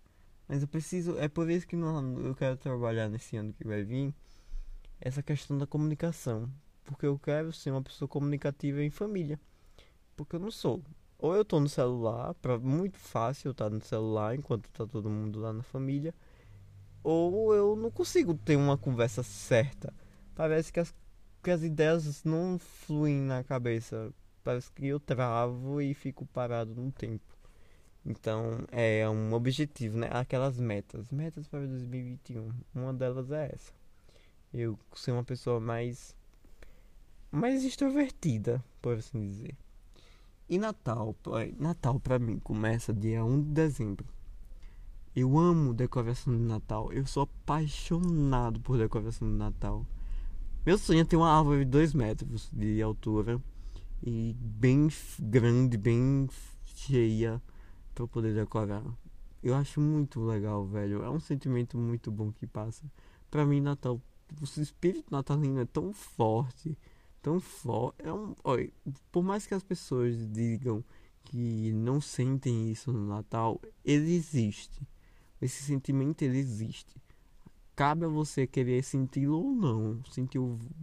Mas 0.48 0.62
eu 0.62 0.68
preciso. 0.68 1.18
É 1.18 1.28
por 1.28 1.50
isso 1.50 1.68
que 1.68 1.76
não, 1.76 2.20
eu 2.20 2.36
quero 2.36 2.56
trabalhar 2.58 3.10
nesse 3.10 3.36
ano 3.36 3.52
que 3.54 3.66
vai 3.66 3.84
vir. 3.84 4.14
Essa 5.02 5.24
questão 5.24 5.58
da 5.58 5.66
comunicação. 5.66 6.48
Porque 6.84 7.08
eu 7.08 7.18
quero 7.18 7.52
ser 7.52 7.72
uma 7.72 7.82
pessoa 7.82 8.08
comunicativa 8.08 8.84
em 8.84 8.92
família. 8.92 9.40
Porque 10.16 10.36
eu 10.36 10.40
não 10.40 10.52
sou 10.52 10.84
ou 11.20 11.36
eu 11.36 11.44
tô 11.44 11.60
no 11.60 11.68
celular, 11.68 12.34
para 12.36 12.58
muito 12.58 12.98
fácil 12.98 13.50
eu 13.50 13.52
estar 13.52 13.66
tá 13.66 13.70
no 13.70 13.82
celular 13.82 14.36
enquanto 14.36 14.70
tá 14.70 14.88
todo 14.88 15.10
mundo 15.10 15.40
lá 15.40 15.52
na 15.52 15.62
família, 15.62 16.16
ou 17.04 17.54
eu 17.54 17.76
não 17.76 17.92
consigo 17.92 18.34
ter 18.34 18.56
uma 18.56 18.78
conversa 18.78 19.22
certa. 19.22 19.94
Parece 20.34 20.72
que 20.72 20.80
as, 20.80 20.96
que 21.44 21.52
as 21.52 21.62
ideias 21.62 22.24
não 22.24 22.58
fluem 22.58 23.18
na 23.18 23.44
cabeça. 23.44 24.14
Parece 24.44 24.72
que 24.72 24.88
eu 24.88 25.00
travo 25.00 25.82
e 25.82 25.94
fico 25.94 26.26
parado 26.26 26.74
no 26.76 26.92
tempo. 26.92 27.38
Então 28.06 28.66
é 28.72 29.08
um 29.10 29.34
objetivo, 29.34 29.98
né? 29.98 30.10
Aquelas 30.12 30.60
metas. 30.60 31.12
Metas 31.12 31.48
para 31.48 31.66
2021. 31.66 32.52
Uma 32.74 32.94
delas 32.94 33.32
é 33.32 33.52
essa. 33.54 33.74
Eu 34.54 34.80
ser 34.96 35.12
uma 35.12 35.24
pessoa 35.24 35.60
mais. 35.60 36.16
mais 37.32 37.64
extrovertida, 37.64 38.64
por 38.82 38.98
assim 38.98 39.26
dizer. 39.26 39.56
E 40.50 40.58
Natal, 40.58 41.16
Natal 41.60 42.00
para 42.00 42.18
mim 42.18 42.40
começa 42.40 42.92
dia 42.92 43.24
1 43.24 43.42
de 43.42 43.50
dezembro. 43.50 44.08
Eu 45.16 45.38
amo 45.38 45.74
decoração 45.74 46.36
de 46.36 46.42
Natal. 46.42 46.92
Eu 46.92 47.06
sou 47.06 47.24
apaixonado 47.24 48.60
por 48.60 48.78
decoração 48.78 49.28
de 49.28 49.36
Natal. 49.36 49.86
Meu 50.66 50.78
sonho 50.78 51.02
é 51.02 51.06
ter 51.06 51.18
uma 51.18 51.38
árvore 51.38 51.66
de 51.66 51.72
2 51.72 51.94
metros 51.94 52.50
de 52.52 52.82
altura 52.82 53.40
e 54.02 54.36
bem 54.40 54.88
grande, 55.20 55.78
bem 55.78 56.28
cheia 56.66 57.42
para 57.94 58.08
poder 58.08 58.34
decorar. 58.34 58.84
Eu 59.42 59.56
acho 59.56 59.80
muito 59.80 60.22
legal, 60.22 60.66
velho. 60.66 61.04
É 61.04 61.10
um 61.10 61.20
sentimento 61.20 61.78
muito 61.78 62.12
bom 62.12 62.32
que 62.32 62.46
passa. 62.46 62.84
Pra 63.30 63.46
mim, 63.46 63.62
Natal, 63.62 64.02
o 64.40 64.62
espírito 64.62 65.12
natalino 65.12 65.60
é 65.60 65.66
tão 65.66 65.94
forte, 65.94 66.78
tão 67.22 67.40
forte. 67.40 68.02
É 68.04 68.12
um, 68.12 68.36
olha, 68.44 68.70
por 69.12 69.24
mais 69.24 69.46
que 69.48 69.54
as 69.54 69.64
pessoas 69.64 70.28
digam 70.32 70.84
que 71.24 71.72
não 71.74 72.02
sentem 72.02 72.72
isso 72.72 72.92
no 72.92 73.08
Natal, 73.08 73.62
ele 73.86 74.14
existe. 74.14 74.82
Esse 75.42 75.64
sentimento 75.64 76.22
ele 76.22 76.38
existe. 76.38 76.96
Cabe 77.76 78.06
a 78.06 78.10
você 78.10 78.46
querer 78.46 78.84
senti-lo 78.84 79.38
ou 79.38 79.56
não, 79.56 80.04
sentir 80.12 80.40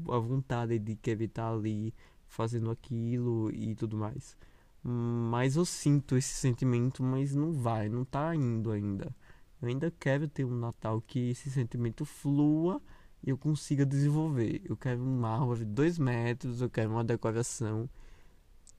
a 0.09 0.19
vontade 0.19 0.79
de 0.79 0.97
querer 0.97 1.27
estar 1.27 1.53
ali 1.53 1.93
fazendo 2.29 2.71
aquilo 2.71 3.51
e 3.53 3.75
tudo 3.75 3.97
mais. 3.97 4.37
Mas 4.83 5.57
eu 5.57 5.65
sinto 5.65 6.17
esse 6.17 6.35
sentimento, 6.35 7.03
mas 7.03 7.35
não 7.35 7.53
vai, 7.53 7.89
não 7.89 8.05
tá 8.05 8.35
indo 8.35 8.71
ainda. 8.71 9.15
Eu 9.61 9.69
ainda 9.69 9.91
quero 9.99 10.29
ter 10.29 10.45
um 10.45 10.55
Natal 10.55 11.01
que 11.01 11.31
esse 11.31 11.51
sentimento 11.51 12.05
flua 12.05 12.81
e 13.23 13.31
eu 13.31 13.39
consiga 13.39 13.85
desenvolver. 13.85 14.63
Eu 14.65 14.77
quero 14.77 15.03
uma 15.03 15.31
árvore 15.31 15.61
de 15.61 15.73
dois 15.73 15.99
metros, 15.99 16.61
eu 16.61 16.71
quero 16.71 16.91
uma 16.91 17.03
decoração. 17.03 17.89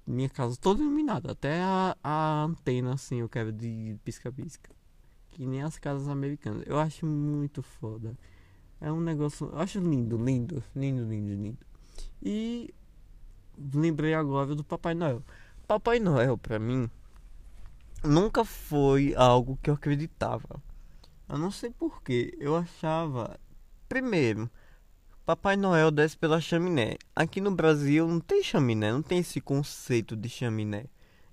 Minha 0.05 0.29
casa 0.29 0.55
toda 0.55 0.81
iluminada, 0.81 1.31
até 1.33 1.61
a, 1.61 1.97
a 2.01 2.43
antena 2.43 2.93
assim 2.93 3.17
eu 3.17 3.27
quero 3.27 3.51
de 3.51 3.97
pisca-pisca. 4.05 4.71
Que 5.31 5.45
nem 5.45 5.61
as 5.61 5.77
casas 5.77 6.07
americanas. 6.07 6.63
Eu 6.65 6.79
acho 6.79 7.05
muito 7.05 7.61
foda. 7.61 8.17
É 8.79 8.91
um 8.91 9.01
negócio. 9.01 9.47
Eu 9.47 9.59
acho 9.59 9.79
lindo, 9.79 10.17
lindo, 10.17 10.63
lindo, 10.75 11.03
lindo, 11.03 11.33
lindo. 11.33 11.57
E 12.21 12.73
lembrei 13.73 14.13
agora 14.13 14.55
do 14.55 14.63
Papai 14.63 14.93
Noel. 14.93 15.23
Papai 15.67 15.99
Noel, 15.99 16.37
para 16.37 16.59
mim, 16.59 16.89
nunca 18.03 18.45
foi 18.45 19.13
algo 19.15 19.57
que 19.61 19.69
eu 19.69 19.73
acreditava. 19.73 20.61
Eu 21.27 21.37
não 21.37 21.51
sei 21.51 21.71
porquê. 21.71 22.35
Eu 22.39 22.55
achava. 22.55 23.39
Primeiro, 23.89 24.49
Papai 25.25 25.57
Noel 25.57 25.91
desce 25.91 26.17
pela 26.17 26.39
chaminé. 26.39 26.95
Aqui 27.15 27.41
no 27.41 27.51
Brasil 27.51 28.07
não 28.07 28.19
tem 28.19 28.41
chaminé, 28.43 28.91
não 28.91 29.01
tem 29.01 29.19
esse 29.19 29.41
conceito 29.41 30.15
de 30.15 30.29
chaminé. 30.29 30.85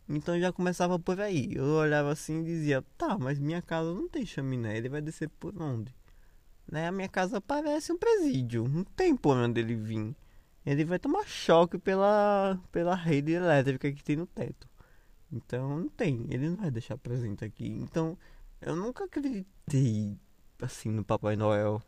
Então 0.08 0.38
já 0.38 0.52
começava 0.52 0.98
por 0.98 1.20
aí. 1.20 1.54
Eu 1.54 1.64
olhava 1.64 2.10
assim 2.10 2.40
e 2.40 2.44
dizia: 2.44 2.84
tá, 2.98 3.16
mas 3.18 3.38
minha 3.38 3.62
casa 3.62 3.94
não 3.94 4.08
tem 4.08 4.26
chaminé, 4.26 4.76
ele 4.76 4.88
vai 4.88 5.00
descer 5.00 5.28
por 5.28 5.54
onde? 5.60 5.94
Né? 6.70 6.88
A 6.88 6.92
minha 6.92 7.08
casa 7.08 7.40
parece 7.40 7.92
um 7.92 7.98
presídio, 7.98 8.66
não 8.68 8.84
tem 8.84 9.16
por 9.16 9.36
onde 9.36 9.60
ele 9.60 9.74
vir 9.74 10.16
ele 10.64 10.84
vai 10.84 10.98
tomar 10.98 11.26
choque 11.26 11.78
pela, 11.78 12.58
pela 12.72 12.94
rede 12.94 13.32
elétrica 13.32 13.92
que 13.92 14.02
tem 14.02 14.16
no 14.16 14.26
teto. 14.26 14.68
Então 15.30 15.80
não 15.80 15.88
tem, 15.88 16.26
ele 16.30 16.48
não 16.48 16.56
vai 16.56 16.70
deixar 16.70 16.96
presente 16.96 17.44
aqui. 17.44 17.66
Então 17.68 18.16
eu 18.60 18.74
nunca 18.76 19.04
acreditei 19.04 20.16
assim 20.60 20.90
no 20.90 21.04
Papai 21.04 21.36
Noel. 21.36 21.82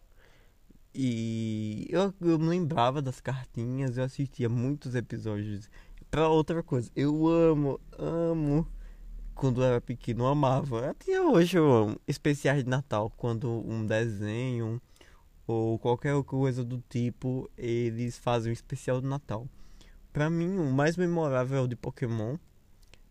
E 0.95 1.87
eu, 1.91 2.13
eu 2.21 2.39
me 2.39 2.49
lembrava 2.49 3.03
das 3.03 3.21
cartinhas, 3.21 3.99
eu 3.99 4.05
assistia 4.05 4.49
muitos 4.49 4.95
episódios. 4.95 5.71
Pra 6.11 6.29
outra 6.29 6.63
coisa, 6.63 6.91
eu 6.97 7.27
amo, 7.29 7.81
amo. 7.99 8.67
Quando 9.35 9.61
eu 9.63 9.67
era 9.67 9.81
pequeno, 9.81 10.25
eu 10.25 10.29
amava. 10.29 10.91
Até 10.91 11.21
hoje 11.21 11.59
eu 11.59 11.71
amo. 11.71 12.01
Especiais 12.07 12.65
de 12.65 12.71
Natal, 12.71 13.13
quando 13.17 13.51
um 13.69 13.85
desenho, 13.85 14.81
ou 15.47 15.79
qualquer 15.79 16.21
coisa 16.25 16.65
do 16.65 16.83
tipo, 16.89 17.51
eles 17.57 18.19
fazem 18.19 18.51
um 18.51 18.53
especial 18.53 19.01
do 19.01 19.09
Natal. 19.09 19.49
Para 20.13 20.29
mim, 20.29 20.59
o 20.59 20.73
mais 20.73 20.97
memorável 20.97 21.59
é 21.59 21.61
o 21.61 21.69
de 21.69 21.77
Pokémon. 21.77 22.37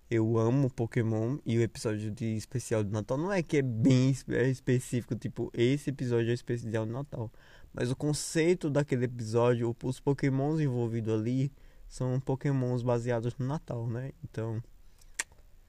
Eu 0.09 0.37
amo 0.37 0.69
Pokémon 0.69 1.37
e 1.45 1.57
o 1.57 1.61
episódio 1.61 2.11
de 2.11 2.35
especial 2.35 2.83
do 2.83 2.91
Natal 2.91 3.17
não 3.17 3.31
é 3.31 3.41
que 3.41 3.57
é 3.57 3.61
bem 3.61 4.13
é 4.29 4.49
específico, 4.49 5.15
tipo, 5.15 5.49
esse 5.53 5.89
episódio 5.89 6.29
é 6.29 6.33
especial 6.33 6.85
do 6.85 6.91
Natal. 6.91 7.31
Mas 7.73 7.89
o 7.89 7.95
conceito 7.95 8.69
daquele 8.69 9.05
episódio, 9.05 9.75
os 9.83 9.99
Pokémons 9.99 10.59
envolvidos 10.59 11.13
ali 11.13 11.51
são 11.87 12.19
Pokémons 12.19 12.83
baseados 12.83 13.35
no 13.37 13.45
Natal, 13.45 13.87
né? 13.87 14.11
Então, 14.23 14.61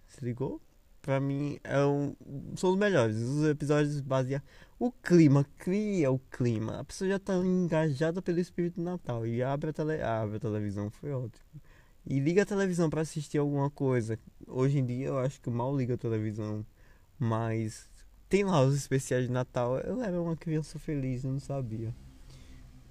se 0.07 0.25
ligou? 0.25 0.61
Pra 1.07 1.21
mim, 1.21 1.57
é 1.63 1.85
um, 1.85 2.17
são 2.57 2.71
os 2.71 2.77
melhores. 2.77 3.17
Os 3.17 3.49
episódios 3.49 4.01
baseados. 4.01 4.45
O 4.77 4.91
clima, 4.91 5.47
cria 5.57 6.11
o 6.11 6.19
clima. 6.19 6.81
A 6.81 6.85
pessoa 6.85 7.09
já 7.09 7.17
tá 7.17 7.37
engajada 7.37 8.21
pelo 8.21 8.41
espírito 8.41 8.83
Natal. 8.83 9.25
E 9.25 9.41
abre 9.41 9.71
a, 9.71 9.73
tele, 9.73 10.03
abre 10.03 10.39
a 10.39 10.41
televisão, 10.41 10.91
foi 10.91 11.13
ótimo. 11.13 11.63
E 12.05 12.19
liga 12.19 12.43
a 12.43 12.47
televisão 12.47 12.91
para 12.91 13.03
assistir 13.03 13.39
alguma 13.39 13.71
coisa. 13.71 14.19
Hoje 14.49 14.81
em 14.81 14.85
dia 14.85 15.07
eu 15.07 15.19
acho 15.19 15.41
que 15.41 15.49
mal 15.49 15.77
liga 15.77 15.95
a 15.95 15.97
televisão. 15.97 16.67
Mas 17.17 17.89
tem 18.29 18.43
lá 18.43 18.61
os 18.63 18.75
especiais 18.75 19.27
de 19.27 19.33
Natal. 19.33 19.79
Eu 19.79 20.03
era 20.03 20.21
uma 20.21 20.37
criança 20.37 20.77
feliz, 20.77 21.23
eu 21.23 21.31
não 21.31 21.39
sabia. 21.39 21.95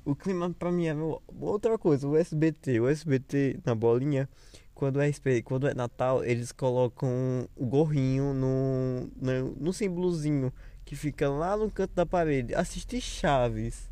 O 0.05 0.15
clima 0.15 0.53
pra 0.53 0.71
mim 0.71 0.85
era 0.85 0.99
outra 1.39 1.77
coisa. 1.77 2.07
O 2.07 2.15
SBT, 2.15 2.79
o 2.79 2.87
SBT 2.87 3.59
na 3.65 3.73
bolinha. 3.75 4.29
Quando 4.73 5.01
é, 5.01 5.09
quando 5.43 5.67
é 5.67 5.73
Natal, 5.73 6.23
eles 6.23 6.51
colocam 6.51 7.09
o 7.55 7.65
gorrinho 7.65 8.33
no, 8.33 9.09
no, 9.15 9.55
no 9.55 9.73
símbolozinho 9.73 10.51
que 10.83 10.95
fica 10.95 11.29
lá 11.29 11.57
no 11.57 11.71
canto 11.71 11.93
da 11.95 12.05
parede, 12.05 12.53
assistir 12.53 13.01
Chaves 13.01 13.89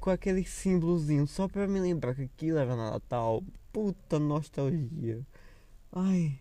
com 0.00 0.10
aquele 0.10 0.44
símbolozinho 0.44 1.26
só 1.28 1.46
pra 1.46 1.68
me 1.68 1.78
lembrar 1.78 2.14
que 2.14 2.22
aquilo 2.22 2.58
era 2.58 2.74
Natal. 2.74 3.42
Puta 3.72 4.18
nostalgia. 4.18 5.24
Ai, 5.92 6.38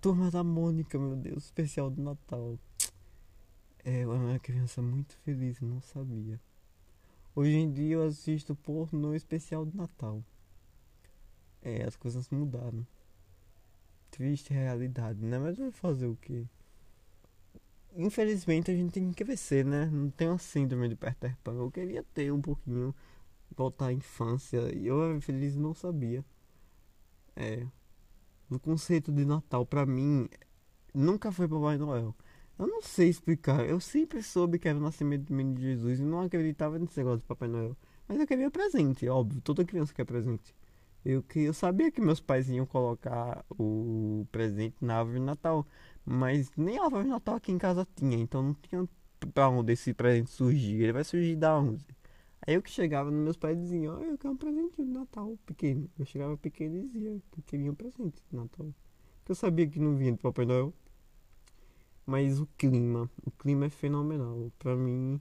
turma 0.00 0.30
da 0.30 0.42
Mônica, 0.42 0.98
meu 0.98 1.16
Deus, 1.16 1.44
especial 1.44 1.90
do 1.90 2.02
Natal. 2.02 2.58
É, 3.84 4.04
eu 4.04 4.14
era 4.14 4.22
uma 4.22 4.38
criança 4.38 4.80
muito 4.80 5.16
feliz, 5.24 5.60
não 5.60 5.80
sabia. 5.80 6.40
Hoje 7.34 7.56
em 7.56 7.72
dia 7.72 7.94
eu 7.94 8.04
assisto 8.04 8.54
porno 8.54 9.14
especial 9.14 9.64
do 9.64 9.76
Natal. 9.76 10.22
É, 11.62 11.84
as 11.84 11.96
coisas 11.96 12.28
mudaram. 12.30 12.86
Triste 14.10 14.52
realidade, 14.52 15.24
né? 15.24 15.38
Mas 15.38 15.56
vai 15.56 15.70
fazer 15.70 16.06
o 16.06 16.16
quê? 16.16 16.46
infelizmente 17.96 18.70
a 18.70 18.74
gente 18.74 18.92
tem 18.92 19.10
que 19.12 19.24
crescer, 19.24 19.64
né? 19.64 19.86
Não 19.86 20.10
tem 20.10 20.28
uma 20.28 20.38
síndrome 20.38 20.88
de 20.88 20.96
Peter 20.96 21.36
Pan. 21.42 21.54
Eu 21.54 21.70
queria 21.70 22.02
ter 22.14 22.32
um 22.32 22.40
pouquinho, 22.40 22.94
voltar 23.56 23.86
à 23.86 23.92
infância. 23.92 24.74
E 24.74 24.86
eu, 24.86 25.20
feliz, 25.20 25.56
não 25.56 25.74
sabia. 25.74 26.24
É. 27.36 27.66
O 28.50 28.58
conceito 28.58 29.12
de 29.12 29.24
Natal, 29.24 29.64
pra 29.64 29.86
mim, 29.86 30.28
nunca 30.94 31.32
foi 31.32 31.48
Papai 31.48 31.78
Noel. 31.78 32.14
Eu 32.58 32.66
não 32.66 32.82
sei 32.82 33.08
explicar. 33.08 33.68
Eu 33.68 33.80
sempre 33.80 34.22
soube 34.22 34.58
que 34.58 34.68
era 34.68 34.78
o 34.78 34.82
nascimento 34.82 35.26
do 35.26 35.34
menino 35.34 35.60
Jesus 35.60 35.98
e 36.00 36.02
não 36.02 36.20
acreditava 36.20 36.78
nesse 36.78 36.96
negócio 36.98 37.20
de 37.20 37.24
Papai 37.26 37.48
Noel. 37.48 37.76
Mas 38.08 38.20
eu 38.20 38.26
queria 38.26 38.50
presente, 38.50 39.08
óbvio. 39.08 39.40
Toda 39.40 39.64
criança 39.64 39.92
quer 39.94 40.04
presente. 40.04 40.54
Eu, 41.04 41.22
que, 41.22 41.40
eu 41.40 41.52
sabia 41.54 41.90
que 41.90 42.00
meus 42.00 42.20
pais 42.20 42.48
iam 42.48 42.64
colocar 42.64 43.44
o 43.50 44.26
presente 44.30 44.76
na 44.80 44.98
árvore 44.98 45.18
de 45.18 45.24
Natal. 45.24 45.66
Mas 46.04 46.50
nem 46.56 46.78
a 46.78 46.84
árvore 46.84 47.04
de 47.04 47.10
Natal 47.10 47.36
aqui 47.36 47.52
em 47.52 47.58
casa 47.58 47.86
tinha, 47.96 48.16
então 48.16 48.42
não 48.42 48.54
tinha 48.54 48.88
pra 49.34 49.48
onde 49.48 49.72
esse 49.72 49.92
presente 49.94 50.30
surgir. 50.30 50.82
Ele 50.82 50.92
vai 50.92 51.04
surgir 51.04 51.36
da 51.36 51.58
onde? 51.58 51.84
Aí 52.46 52.54
eu 52.54 52.62
que 52.62 52.70
chegava 52.70 53.10
nos 53.10 53.22
meus 53.22 53.36
pais 53.36 53.56
dizia, 53.58 53.92
oh, 53.92 54.02
eu 54.02 54.18
quero 54.18 54.34
um 54.34 54.36
presente 54.36 54.82
de 54.82 54.88
Natal 54.90 55.36
pequeno. 55.46 55.88
Eu 55.98 56.04
chegava 56.04 56.36
pequeno 56.36 56.76
e 56.76 56.88
dizia 56.88 57.22
que 57.30 57.42
queria 57.42 57.70
um 57.70 57.74
presente 57.74 58.22
de 58.30 58.36
Natal. 58.36 58.74
Porque 59.18 59.32
eu 59.32 59.36
sabia 59.36 59.66
que 59.66 59.78
não 59.78 59.96
vinha 59.96 60.12
do 60.12 60.18
Papai 60.18 60.44
Noel. 60.44 60.74
Mas 62.04 62.40
o 62.40 62.46
clima, 62.58 63.10
o 63.24 63.30
clima 63.30 63.66
é 63.66 63.70
fenomenal. 63.70 64.52
Pra 64.58 64.74
mim 64.76 65.20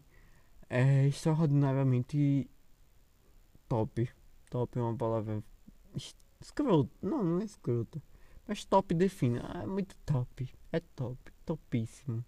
é 0.69 1.07
extraordinariamente 1.07 2.49
top. 3.67 4.09
Top 4.49 4.77
é 4.77 4.81
uma 4.81 4.95
palavra 4.95 5.43
escrota. 6.41 6.91
Não, 7.01 7.23
não 7.23 7.41
é 7.41 7.45
escrota. 7.45 8.01
Mas 8.47 8.65
top 8.65 8.93
define. 8.93 9.39
Ah, 9.39 9.61
é 9.63 9.65
muito 9.65 9.95
top. 10.05 10.49
É 10.71 10.79
top. 10.79 11.17
Topíssimo. 11.45 12.23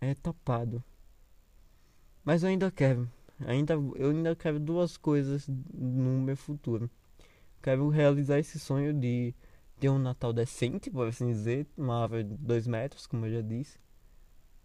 É 0.00 0.14
topado. 0.14 0.82
Mas 2.24 2.42
eu 2.42 2.48
ainda 2.48 2.70
quero. 2.70 3.10
Ainda, 3.46 3.74
eu 3.74 4.10
ainda 4.10 4.34
quero 4.36 4.58
duas 4.58 4.96
coisas 4.96 5.48
no 5.48 6.20
meu 6.20 6.36
futuro. 6.36 6.90
Quero 7.62 7.88
realizar 7.88 8.38
esse 8.38 8.58
sonho 8.58 8.92
de 8.92 9.34
ter 9.84 9.90
um 9.90 9.98
Natal 9.98 10.32
decente, 10.32 10.90
por 10.90 11.06
assim 11.06 11.26
dizer. 11.26 11.66
Uma 11.76 12.02
árvore 12.02 12.24
de 12.24 12.36
dois 12.38 12.66
metros, 12.66 13.06
como 13.06 13.26
eu 13.26 13.32
já 13.32 13.42
disse. 13.42 13.78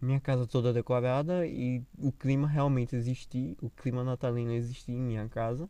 Minha 0.00 0.18
casa 0.18 0.46
toda 0.46 0.72
decorada 0.72 1.46
e 1.46 1.84
o 1.98 2.10
clima 2.10 2.48
realmente 2.48 2.96
existir. 2.96 3.54
O 3.60 3.68
clima 3.68 4.02
natalino 4.02 4.52
existir 4.52 4.92
em 4.92 5.00
minha 5.02 5.28
casa. 5.28 5.68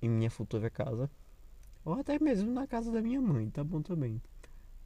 Em 0.00 0.08
minha 0.08 0.30
futura 0.30 0.70
casa. 0.70 1.10
Ou 1.84 1.94
até 1.94 2.16
mesmo 2.20 2.52
na 2.52 2.64
casa 2.64 2.92
da 2.92 3.02
minha 3.02 3.20
mãe, 3.20 3.50
tá 3.50 3.64
bom 3.64 3.82
também. 3.82 4.22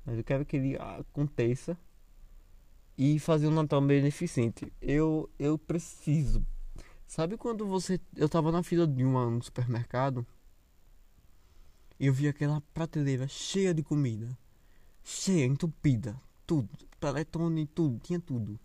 Mas 0.06 0.16
eu 0.16 0.24
quero 0.24 0.46
que 0.46 0.56
ele 0.56 0.78
aconteça 0.78 1.76
e 2.96 3.18
fazer 3.18 3.48
um 3.48 3.50
Natal 3.50 3.82
beneficente. 3.82 4.72
Eu 4.80 5.28
eu 5.38 5.58
preciso. 5.58 6.42
Sabe 7.06 7.36
quando 7.36 7.66
você 7.66 8.00
eu 8.16 8.30
tava 8.30 8.50
na 8.50 8.62
fila 8.62 8.86
de 8.86 9.04
um 9.04 9.42
supermercado 9.42 10.26
eu 12.04 12.12
vi 12.12 12.26
aquela 12.26 12.60
prateleira 12.74 13.28
cheia 13.28 13.72
de 13.72 13.80
comida, 13.80 14.36
cheia, 15.04 15.44
entupida, 15.46 16.20
tudo, 16.44 16.68
panetone, 16.98 17.64
tudo, 17.64 18.00
tinha 18.00 18.18
tudo. 18.18 18.58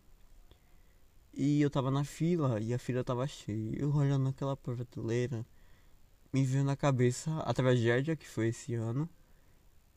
E 1.35 1.61
eu 1.61 1.69
tava 1.69 1.91
na 1.91 2.03
fila 2.03 2.59
e 2.59 2.73
a 2.73 2.79
fila 2.79 3.03
tava 3.03 3.27
cheia. 3.27 3.75
Eu 3.77 3.93
olhando 3.93 4.23
naquela 4.23 4.57
prateleira, 4.57 5.45
me 6.33 6.43
veio 6.43 6.63
na 6.63 6.75
cabeça 6.75 7.31
a 7.41 7.53
tragédia 7.53 8.15
que 8.15 8.27
foi 8.27 8.47
esse 8.47 8.73
ano 8.73 9.07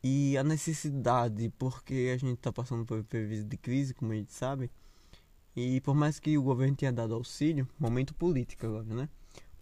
e 0.03 0.37
a 0.37 0.45
necessidade, 0.45 1.51
porque 1.59 2.13
a 2.15 2.19
gente 2.19 2.37
tá 2.37 2.53
passando 2.53 2.85
por 2.85 3.03
período 3.05 3.49
de 3.49 3.57
crise, 3.57 3.95
como 3.95 4.13
a 4.13 4.17
gente 4.17 4.35
sabe. 4.35 4.71
E 5.57 5.81
por 5.81 5.95
mais 5.95 6.21
que 6.21 6.37
o 6.37 6.43
governo 6.43 6.77
tenha 6.77 6.93
dado 6.93 7.15
auxílio, 7.15 7.67
momento 7.79 8.15
político 8.15 8.67
agora, 8.67 8.95
né? 8.95 9.09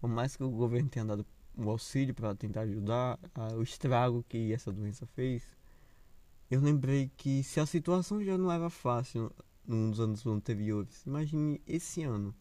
Por 0.00 0.10
mais 0.10 0.36
que 0.36 0.42
o 0.42 0.50
governo 0.50 0.88
tenha 0.88 1.04
dado 1.04 1.24
um 1.58 1.68
auxílio 1.68 2.14
para 2.14 2.34
tentar 2.34 2.62
ajudar 2.62 3.18
a, 3.34 3.54
o 3.54 3.62
estrago 3.62 4.24
que 4.28 4.52
essa 4.52 4.72
doença 4.72 5.06
fez, 5.06 5.42
eu 6.50 6.60
lembrei 6.60 7.10
que 7.16 7.42
se 7.42 7.60
a 7.60 7.66
situação 7.66 8.22
já 8.22 8.38
não 8.38 8.50
era 8.50 8.70
fácil 8.70 9.30
nos 9.66 10.00
anos 10.00 10.26
anteriores, 10.26 11.04
imagine 11.04 11.60
esse 11.66 12.02
ano. 12.02 12.34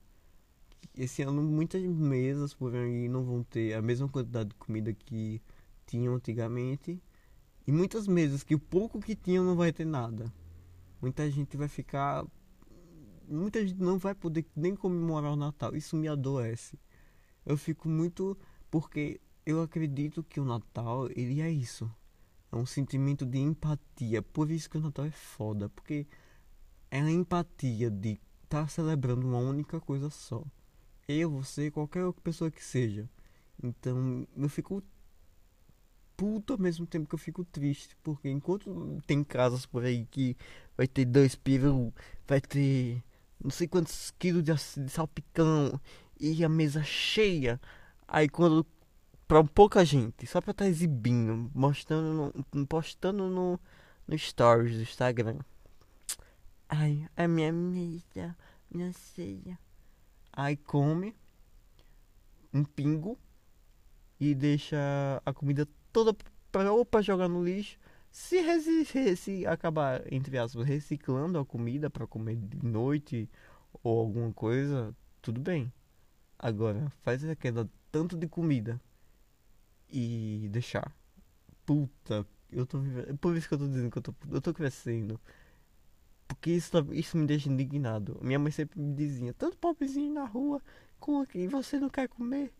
Esse 0.95 1.23
ano 1.23 1.41
muitas 1.43 1.81
mesas 1.83 2.53
por 2.53 2.73
aí 2.73 3.09
não 3.09 3.23
vão 3.23 3.43
ter 3.43 3.73
a 3.73 3.81
mesma 3.81 4.07
quantidade 4.07 4.49
de 4.49 4.55
comida 4.55 4.93
que 4.93 5.41
tinham 5.85 6.15
antigamente. 6.15 7.01
E 7.65 7.71
muitas 7.71 8.07
mesas 8.07 8.43
que 8.43 8.55
o 8.55 8.59
pouco 8.59 8.99
que 8.99 9.15
tinham 9.15 9.43
não 9.43 9.55
vai 9.55 9.73
ter 9.73 9.85
nada. 9.85 10.31
Muita 11.01 11.29
gente 11.29 11.57
vai 11.57 11.67
ficar. 11.67 12.25
Muita 13.27 13.65
gente 13.65 13.81
não 13.81 13.97
vai 13.97 14.15
poder 14.15 14.45
nem 14.55 14.73
comemorar 14.75 15.33
o 15.33 15.35
Natal. 15.35 15.75
Isso 15.75 15.97
me 15.97 16.07
adoece. 16.07 16.79
Eu 17.45 17.57
fico 17.57 17.89
muito. 17.89 18.37
Porque 18.69 19.19
eu 19.45 19.61
acredito 19.61 20.23
que 20.23 20.39
o 20.39 20.45
Natal, 20.45 21.09
ele 21.15 21.41
é 21.41 21.49
isso. 21.49 21.89
É 22.51 22.55
um 22.55 22.65
sentimento 22.65 23.25
de 23.25 23.37
empatia. 23.37 24.21
Por 24.21 24.51
isso 24.51 24.69
que 24.69 24.77
o 24.77 24.81
Natal 24.81 25.05
é 25.05 25.11
foda. 25.11 25.69
Porque 25.69 26.07
é 26.91 26.99
a 27.01 27.11
empatia 27.11 27.89
de 27.89 28.19
estar 28.43 28.63
tá 28.63 28.67
celebrando 28.67 29.27
uma 29.27 29.39
única 29.39 29.79
coisa 29.79 30.09
só. 30.09 30.43
Eu, 31.07 31.31
você, 31.31 31.71
qualquer 31.71 32.11
pessoa 32.23 32.51
que 32.51 32.63
seja. 32.63 33.09
Então 33.61 34.27
eu 34.35 34.49
fico 34.49 34.83
puto 36.15 36.53
ao 36.53 36.59
mesmo 36.59 36.85
tempo 36.85 37.07
que 37.07 37.15
eu 37.15 37.19
fico 37.19 37.45
triste. 37.45 37.95
Porque 38.03 38.29
enquanto 38.29 39.01
tem 39.05 39.23
casas 39.23 39.65
por 39.65 39.83
aí 39.83 40.05
que 40.05 40.35
vai 40.75 40.87
ter 40.87 41.05
dois 41.05 41.35
peru, 41.35 41.93
vai 42.27 42.41
ter 42.41 43.03
não 43.43 43.51
sei 43.51 43.67
quantos 43.67 44.11
quilos 44.17 44.43
de 44.43 44.89
salpicão 44.89 45.79
e 46.19 46.43
a 46.43 46.49
mesa 46.49 46.83
cheia. 46.83 47.59
Aí 48.07 48.29
quando 48.29 48.65
pra 49.27 49.43
pouca 49.43 49.83
gente, 49.83 50.25
só 50.25 50.39
pra 50.39 50.51
estar 50.51 50.63
tá 50.65 50.69
exibindo, 50.69 51.51
mostrando, 51.53 52.33
no, 52.53 52.67
postando 52.67 53.27
no, 53.29 53.59
no 54.07 54.17
stories 54.17 54.75
do 54.75 54.81
Instagram. 54.81 55.39
Ai, 56.69 57.07
a 57.15 57.27
minha 57.27 57.51
mesa, 57.51 58.35
minha 58.71 58.93
ceia. 58.93 59.59
Aí 60.31 60.55
come 60.55 61.15
um 62.53 62.63
pingo 62.63 63.17
e 64.19 64.33
deixa 64.33 64.77
a 65.25 65.33
comida 65.33 65.67
toda 65.91 66.15
pra, 66.51 66.71
ou 66.71 66.85
pra 66.85 67.01
jogar 67.01 67.27
no 67.27 67.43
lixo. 67.43 67.77
Se, 68.11 69.15
se 69.15 69.45
acabar, 69.45 70.01
entre 70.11 70.37
aspas, 70.37 70.65
reciclando 70.65 71.37
a 71.37 71.45
comida 71.45 71.89
para 71.89 72.07
comer 72.07 72.35
de 72.35 72.65
noite 72.65 73.29
ou 73.83 73.99
alguma 73.99 74.31
coisa, 74.33 74.95
tudo 75.21 75.39
bem. 75.39 75.71
Agora, 76.39 76.91
faz 77.01 77.23
aquela 77.25 77.69
tanto 77.91 78.17
de 78.17 78.27
comida 78.27 78.79
e 79.89 80.47
deixar. 80.51 80.93
Puta, 81.65 82.25
eu 82.51 82.65
tô 82.65 82.79
vivendo. 82.79 83.17
Por 83.17 83.35
isso 83.35 83.47
que 83.47 83.53
eu 83.53 83.59
tô 83.59 83.67
dizendo 83.67 83.91
que 83.91 83.97
eu 83.97 84.01
tô, 84.01 84.13
eu 84.31 84.41
tô 84.41 84.53
crescendo. 84.53 85.19
Porque 86.27 86.51
isso, 86.51 86.71
tá, 86.71 86.85
isso 86.93 87.17
me 87.17 87.25
deixa 87.25 87.49
indignado. 87.49 88.17
Minha 88.21 88.39
mãe 88.39 88.51
sempre 88.51 88.79
me 88.79 88.93
dizia: 88.93 89.33
tanto 89.33 89.57
pobrezinho 89.57 90.13
na 90.13 90.25
rua, 90.25 90.61
com 90.99 91.25
e 91.33 91.47
você 91.47 91.79
não 91.79 91.89
quer 91.89 92.07
comer. 92.09 92.53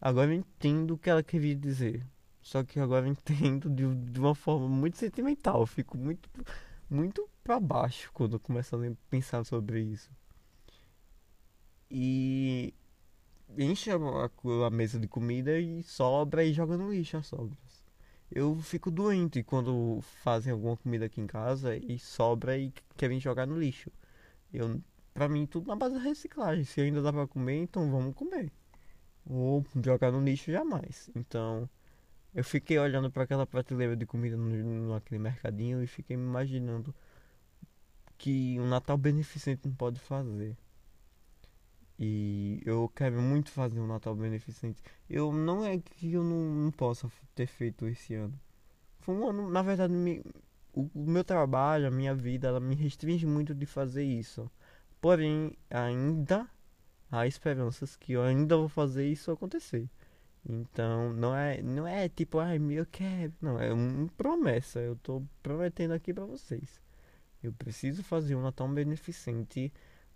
Agora 0.00 0.30
eu 0.32 0.34
entendo 0.34 0.94
o 0.94 0.98
que 0.98 1.08
ela 1.08 1.22
queria 1.22 1.54
dizer. 1.54 2.04
Só 2.40 2.64
que 2.64 2.80
agora 2.80 3.06
eu 3.06 3.12
entendo 3.12 3.70
de, 3.70 3.94
de 3.94 4.20
uma 4.20 4.34
forma 4.34 4.68
muito 4.68 4.98
sentimental. 4.98 5.60
Eu 5.60 5.66
fico 5.66 5.96
muito, 5.96 6.28
muito 6.90 7.28
para 7.44 7.60
baixo 7.60 8.10
quando 8.12 8.36
eu 8.36 8.40
começo 8.40 8.74
a 8.76 8.78
pensar 9.08 9.44
sobre 9.44 9.80
isso. 9.80 10.10
E 11.90 12.74
enche 13.58 13.90
a, 13.90 13.96
a, 13.96 14.70
mesa 14.70 14.98
de 14.98 15.08
comida 15.08 15.58
e 15.58 15.82
sobra 15.82 16.44
e 16.44 16.52
joga 16.52 16.76
no 16.76 16.92
lixo 16.92 17.16
as 17.16 17.26
sobras. 17.26 17.82
Eu 18.30 18.56
fico 18.60 18.90
doente 18.90 19.42
quando 19.42 20.00
fazem 20.22 20.52
alguma 20.52 20.76
comida 20.76 21.06
aqui 21.06 21.20
em 21.20 21.26
casa 21.26 21.76
e 21.76 21.98
sobra 21.98 22.56
e 22.56 22.72
querem 22.96 23.20
jogar 23.20 23.46
no 23.46 23.58
lixo. 23.58 23.90
Eu, 24.52 24.80
pra 25.12 25.28
mim, 25.28 25.46
tudo 25.46 25.68
na 25.68 25.76
base 25.76 25.94
da 25.94 26.00
reciclagem. 26.00 26.64
Se 26.64 26.80
ainda 26.80 27.02
dá 27.02 27.12
pra 27.12 27.26
comer, 27.26 27.58
então 27.58 27.90
vamos 27.90 28.14
comer. 28.14 28.50
Ou 29.26 29.64
jogar 29.84 30.10
no 30.12 30.22
lixo 30.24 30.50
jamais. 30.50 31.10
Então, 31.14 31.68
eu 32.34 32.44
fiquei 32.44 32.78
olhando 32.78 33.10
para 33.10 33.24
aquela 33.24 33.46
prateleira 33.46 33.96
de 33.96 34.06
comida 34.06 34.36
no, 34.36 34.94
naquele 34.94 35.18
mercadinho 35.18 35.82
e 35.82 35.86
fiquei 35.86 36.16
me 36.16 36.24
imaginando 36.24 36.94
que 38.16 38.58
um 38.60 38.68
Natal 38.68 38.96
beneficente 38.96 39.66
não 39.66 39.74
pode 39.74 40.00
fazer. 40.00 40.56
E 42.04 42.60
eu 42.66 42.90
quero 42.96 43.22
muito 43.22 43.52
fazer 43.52 43.78
um 43.78 43.86
Natal 43.86 44.16
beneficente. 44.16 44.82
Eu 45.08 45.32
não 45.32 45.64
é 45.64 45.78
que 45.78 46.12
eu 46.12 46.24
não, 46.24 46.64
não 46.64 46.70
possa 46.72 47.08
ter 47.32 47.46
feito 47.46 47.86
esse 47.86 48.12
ano. 48.14 48.34
Foi 48.98 49.14
um 49.14 49.28
ano, 49.28 49.48
na 49.48 49.62
verdade, 49.62 49.92
me, 49.92 50.20
o, 50.74 50.90
o, 50.92 51.06
meu 51.08 51.22
trabalho, 51.22 51.86
a 51.86 51.92
minha 51.92 52.12
vida, 52.12 52.48
ela 52.48 52.58
me 52.58 52.74
restringe 52.74 53.24
muito 53.24 53.54
de 53.54 53.66
fazer 53.66 54.02
isso. 54.02 54.50
Porém, 55.00 55.56
ainda 55.70 56.48
há 57.08 57.24
esperanças 57.24 57.94
que 57.94 58.14
eu 58.14 58.22
ainda 58.22 58.56
vou 58.56 58.68
fazer 58.68 59.06
isso 59.06 59.30
acontecer. 59.30 59.88
Então, 60.44 61.12
não 61.12 61.36
é, 61.36 61.62
não 61.62 61.86
é 61.86 62.08
tipo, 62.08 62.40
ai, 62.40 62.58
eu 62.72 62.86
quero. 62.86 63.32
Não, 63.40 63.60
é 63.60 63.72
uma 63.72 64.08
promessa. 64.16 64.80
Eu 64.80 64.96
tô 64.96 65.22
prometendo 65.40 65.92
aqui 65.92 66.12
para 66.12 66.24
vocês. 66.24 66.80
Eu 67.40 67.52
preciso 67.52 68.02
fazer 68.02 68.34
um 68.34 68.42
Natal 68.42 68.66
beneficente 68.68 69.72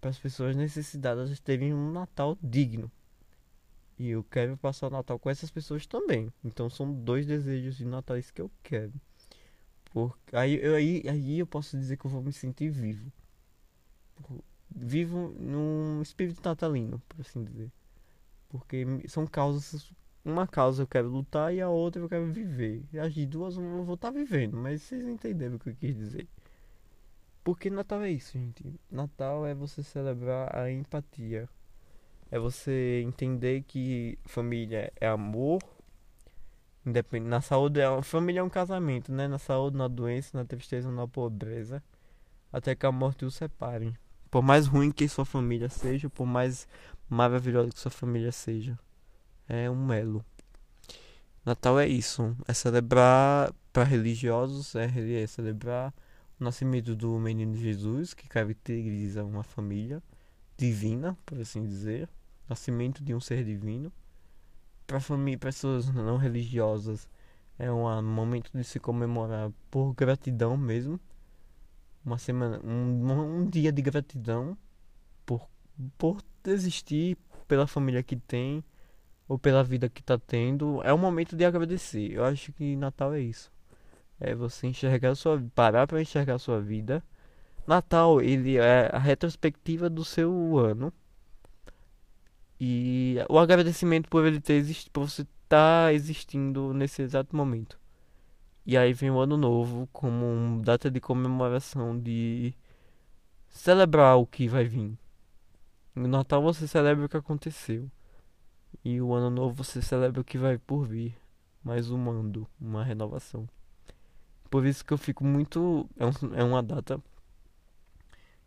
para 0.06 0.10
as 0.10 0.18
pessoas 0.20 0.54
necessitadas 0.54 1.40
terem 1.40 1.74
um 1.74 1.90
Natal 1.90 2.38
digno. 2.40 2.88
E 3.98 4.08
eu 4.10 4.22
quero 4.22 4.56
passar 4.56 4.86
o 4.86 4.90
Natal 4.90 5.18
com 5.18 5.28
essas 5.28 5.50
pessoas 5.50 5.84
também. 5.84 6.32
Então 6.44 6.70
são 6.70 6.92
dois 6.92 7.26
desejos 7.26 7.76
de 7.76 7.84
Natal 7.84 8.16
que 8.32 8.40
eu 8.40 8.48
quero. 8.62 8.92
Porque 9.92 10.36
aí, 10.36 10.60
eu, 10.62 10.76
aí, 10.76 11.02
aí 11.08 11.38
eu 11.40 11.46
posso 11.46 11.76
dizer 11.76 11.96
que 11.96 12.04
eu 12.04 12.10
vou 12.10 12.22
me 12.22 12.32
sentir 12.32 12.70
vivo. 12.70 13.10
Vivo 14.70 15.34
num 15.40 16.00
espírito 16.02 16.40
natalino, 16.44 17.02
por 17.08 17.20
assim 17.20 17.42
dizer. 17.42 17.72
Porque 18.48 18.86
são 19.08 19.26
causas. 19.26 19.92
Uma 20.24 20.46
causa 20.46 20.84
eu 20.84 20.86
quero 20.86 21.08
lutar 21.08 21.52
e 21.52 21.60
a 21.60 21.68
outra 21.68 22.00
eu 22.00 22.08
quero 22.08 22.26
viver. 22.26 22.84
E 22.92 22.98
as 23.00 23.12
duas 23.26 23.56
eu 23.56 23.82
vou 23.82 23.96
estar 23.96 24.12
vivendo, 24.12 24.56
mas 24.56 24.82
vocês 24.82 25.04
entenderam 25.04 25.56
o 25.56 25.58
que 25.58 25.70
eu 25.70 25.74
quis 25.74 25.96
dizer. 25.96 26.28
Porque 27.46 27.70
Natal 27.70 28.02
é 28.02 28.10
isso, 28.10 28.32
gente. 28.32 28.64
Natal 28.90 29.46
é 29.46 29.54
você 29.54 29.80
celebrar 29.80 30.52
a 30.52 30.68
empatia. 30.68 31.48
É 32.28 32.40
você 32.40 33.04
entender 33.06 33.62
que 33.62 34.18
família 34.24 34.92
é 35.00 35.06
amor. 35.06 35.62
Na 37.22 37.40
saúde, 37.40 37.78
é, 37.78 38.02
família 38.02 38.40
é 38.40 38.42
um 38.42 38.48
casamento, 38.48 39.12
né? 39.12 39.28
Na 39.28 39.38
saúde, 39.38 39.76
na 39.76 39.86
doença, 39.86 40.36
na 40.36 40.44
tristeza, 40.44 40.90
na 40.90 41.06
pobreza. 41.06 41.80
Até 42.52 42.74
que 42.74 42.84
a 42.84 42.90
morte 42.90 43.24
os 43.24 43.36
separe. 43.36 43.96
Por 44.28 44.42
mais 44.42 44.66
ruim 44.66 44.90
que 44.90 45.06
sua 45.06 45.24
família 45.24 45.68
seja, 45.68 46.10
por 46.10 46.26
mais 46.26 46.66
maravilhosa 47.08 47.70
que 47.70 47.78
sua 47.78 47.92
família 47.92 48.32
seja. 48.32 48.76
É 49.48 49.70
um 49.70 49.92
elo. 49.92 50.24
Natal 51.44 51.78
é 51.78 51.86
isso. 51.86 52.36
É 52.48 52.52
celebrar 52.52 53.52
para 53.72 53.84
religiosos, 53.84 54.74
é, 54.74 54.86
é 55.22 55.26
celebrar 55.28 55.94
nascimento 56.38 56.94
do 56.94 57.18
menino 57.18 57.56
Jesus, 57.56 58.14
que 58.14 58.28
caracteriza 58.28 59.24
uma 59.24 59.42
família 59.42 60.02
divina, 60.56 61.16
por 61.24 61.40
assim 61.40 61.64
dizer, 61.64 62.08
nascimento 62.48 63.02
de 63.02 63.14
um 63.14 63.20
ser 63.20 63.44
divino. 63.44 63.92
Para 64.86 65.00
família, 65.00 65.38
pessoas 65.38 65.88
não 65.92 66.16
religiosas, 66.16 67.08
é 67.58 67.72
um 67.72 68.02
momento 68.02 68.50
de 68.54 68.62
se 68.64 68.78
comemorar 68.78 69.50
por 69.70 69.94
gratidão 69.94 70.56
mesmo. 70.56 71.00
Uma 72.04 72.18
semana, 72.18 72.60
um, 72.64 73.40
um 73.40 73.48
dia 73.48 73.72
de 73.72 73.82
gratidão 73.82 74.56
por, 75.24 75.48
por 75.98 76.22
existir, 76.46 77.16
pela 77.48 77.66
família 77.66 78.02
que 78.02 78.14
tem 78.14 78.62
ou 79.26 79.38
pela 79.38 79.64
vida 79.64 79.88
que 79.88 80.00
está 80.00 80.18
tendo. 80.18 80.80
É 80.84 80.94
um 80.94 80.98
momento 80.98 81.34
de 81.34 81.44
agradecer. 81.44 82.12
Eu 82.12 82.24
acho 82.24 82.52
que 82.52 82.76
Natal 82.76 83.12
é 83.14 83.20
isso 83.20 83.50
é 84.20 84.34
você 84.34 84.66
enxergar 84.66 85.14
sua 85.14 85.42
parar 85.54 85.86
para 85.86 86.00
enxergar 86.00 86.38
sua 86.38 86.60
vida. 86.60 87.02
Natal, 87.66 88.20
ele 88.20 88.56
é 88.58 88.90
a 88.92 88.98
retrospectiva 88.98 89.90
do 89.90 90.04
seu 90.04 90.58
ano. 90.58 90.92
E 92.60 93.16
o 93.28 93.38
agradecimento 93.38 94.08
por 94.08 94.24
ele 94.24 94.40
ter 94.40 94.54
existido, 94.54 94.90
por 94.92 95.08
você 95.08 95.22
estar 95.22 95.86
tá 95.86 95.92
existindo 95.92 96.72
nesse 96.72 97.02
exato 97.02 97.36
momento. 97.36 97.78
E 98.64 98.76
aí 98.76 98.92
vem 98.92 99.10
o 99.10 99.18
ano 99.18 99.36
novo 99.36 99.88
como 99.92 100.62
data 100.62 100.90
de 100.90 101.00
comemoração 101.00 101.98
de 101.98 102.54
celebrar 103.48 104.16
o 104.18 104.26
que 104.26 104.48
vai 104.48 104.64
vir. 104.64 104.96
No 105.94 106.08
Natal 106.08 106.42
você 106.42 106.66
celebra 106.68 107.06
o 107.06 107.08
que 107.08 107.16
aconteceu. 107.16 107.90
E 108.84 109.00
o 109.00 109.14
Ano 109.14 109.30
Novo 109.30 109.64
você 109.64 109.80
celebra 109.80 110.20
o 110.20 110.24
que 110.24 110.38
vai 110.38 110.58
por 110.58 110.86
vir. 110.86 111.16
Mais 111.64 111.90
um 111.90 111.98
mando, 111.98 112.46
uma 112.60 112.84
renovação. 112.84 113.48
Por 114.50 114.64
isso 114.66 114.84
que 114.84 114.92
eu 114.92 114.98
fico 114.98 115.24
muito. 115.24 115.88
É, 115.96 116.06
um, 116.06 116.34
é 116.34 116.44
uma 116.44 116.62
data. 116.62 117.00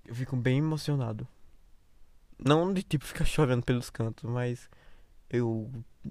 Eu 0.06 0.16
fico 0.16 0.36
bem 0.36 0.58
emocionado. 0.60 1.28
Não 2.38 2.74
de 2.74 2.82
tipo 2.84 3.06
ficar 3.06 3.26
chorando 3.26 3.64
pelos 3.64 3.90
cantos, 3.90 4.30
mas 4.30 4.70
eu. 5.30 5.70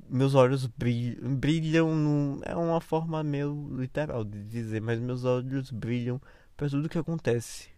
Meus 0.09 0.35
olhos 0.35 0.66
brilham. 0.66 1.35
brilham 1.37 2.40
é 2.44 2.55
uma 2.55 2.81
forma 2.81 3.22
meio 3.22 3.68
literal 3.77 4.24
de 4.24 4.44
dizer, 4.44 4.81
mas 4.81 5.01
meus 5.01 5.24
olhos 5.24 5.70
brilham 5.70 6.20
para 6.57 6.68
tudo 6.68 6.88
que 6.88 6.98
acontece. 6.98 7.70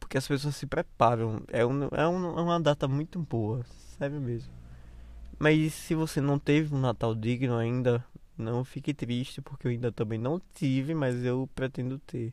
Porque 0.00 0.18
as 0.18 0.26
pessoas 0.26 0.56
se 0.56 0.66
preparam. 0.66 1.42
É, 1.48 1.64
um, 1.64 1.84
é, 1.92 2.08
um, 2.08 2.38
é 2.38 2.42
uma 2.42 2.60
data 2.60 2.88
muito 2.88 3.18
boa, 3.18 3.64
sério 3.98 4.20
mesmo. 4.20 4.52
Mas 5.38 5.74
se 5.74 5.94
você 5.94 6.20
não 6.20 6.38
teve 6.38 6.74
um 6.74 6.78
Natal 6.78 7.14
digno 7.14 7.56
ainda, 7.56 8.04
não 8.36 8.64
fique 8.64 8.92
triste, 8.92 9.40
porque 9.40 9.66
eu 9.66 9.70
ainda 9.70 9.92
também 9.92 10.18
não 10.18 10.40
tive, 10.54 10.94
mas 10.94 11.24
eu 11.24 11.48
pretendo 11.54 11.98
ter. 12.00 12.32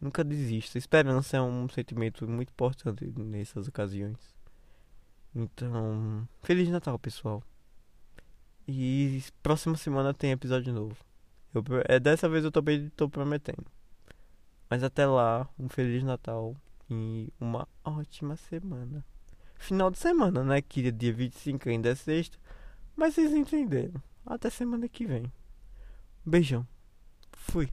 Nunca 0.00 0.24
desista. 0.24 0.78
Esperança 0.78 1.36
é 1.36 1.42
um 1.42 1.68
sentimento 1.68 2.26
muito 2.26 2.50
importante 2.50 3.06
nessas 3.16 3.68
ocasiões. 3.68 4.16
Então, 5.34 6.26
Feliz 6.42 6.68
Natal, 6.68 6.98
pessoal. 6.98 7.42
E 8.66 9.22
próxima 9.42 9.76
semana 9.76 10.14
tem 10.14 10.32
episódio 10.32 10.72
novo. 10.72 10.96
Eu, 11.54 11.62
é, 11.86 12.00
dessa 12.00 12.28
vez 12.28 12.44
eu 12.44 12.50
também 12.50 12.86
estou 12.86 13.08
prometendo. 13.08 13.66
Mas 14.68 14.82
até 14.82 15.06
lá, 15.06 15.48
um 15.58 15.68
Feliz 15.68 16.02
Natal 16.02 16.56
e 16.88 17.32
uma 17.38 17.68
ótima 17.84 18.36
semana. 18.36 19.04
Final 19.56 19.90
de 19.90 19.98
semana, 19.98 20.42
né? 20.42 20.62
Que 20.62 20.88
é 20.88 20.90
dia 20.90 21.12
25 21.12 21.68
ainda 21.68 21.90
é 21.90 21.94
sexta. 21.94 22.38
Mas 22.96 23.14
vocês 23.14 23.32
entenderam. 23.32 24.02
Até 24.24 24.50
semana 24.50 24.88
que 24.88 25.06
vem. 25.06 25.32
Beijão. 26.24 26.66
Fui. 27.32 27.72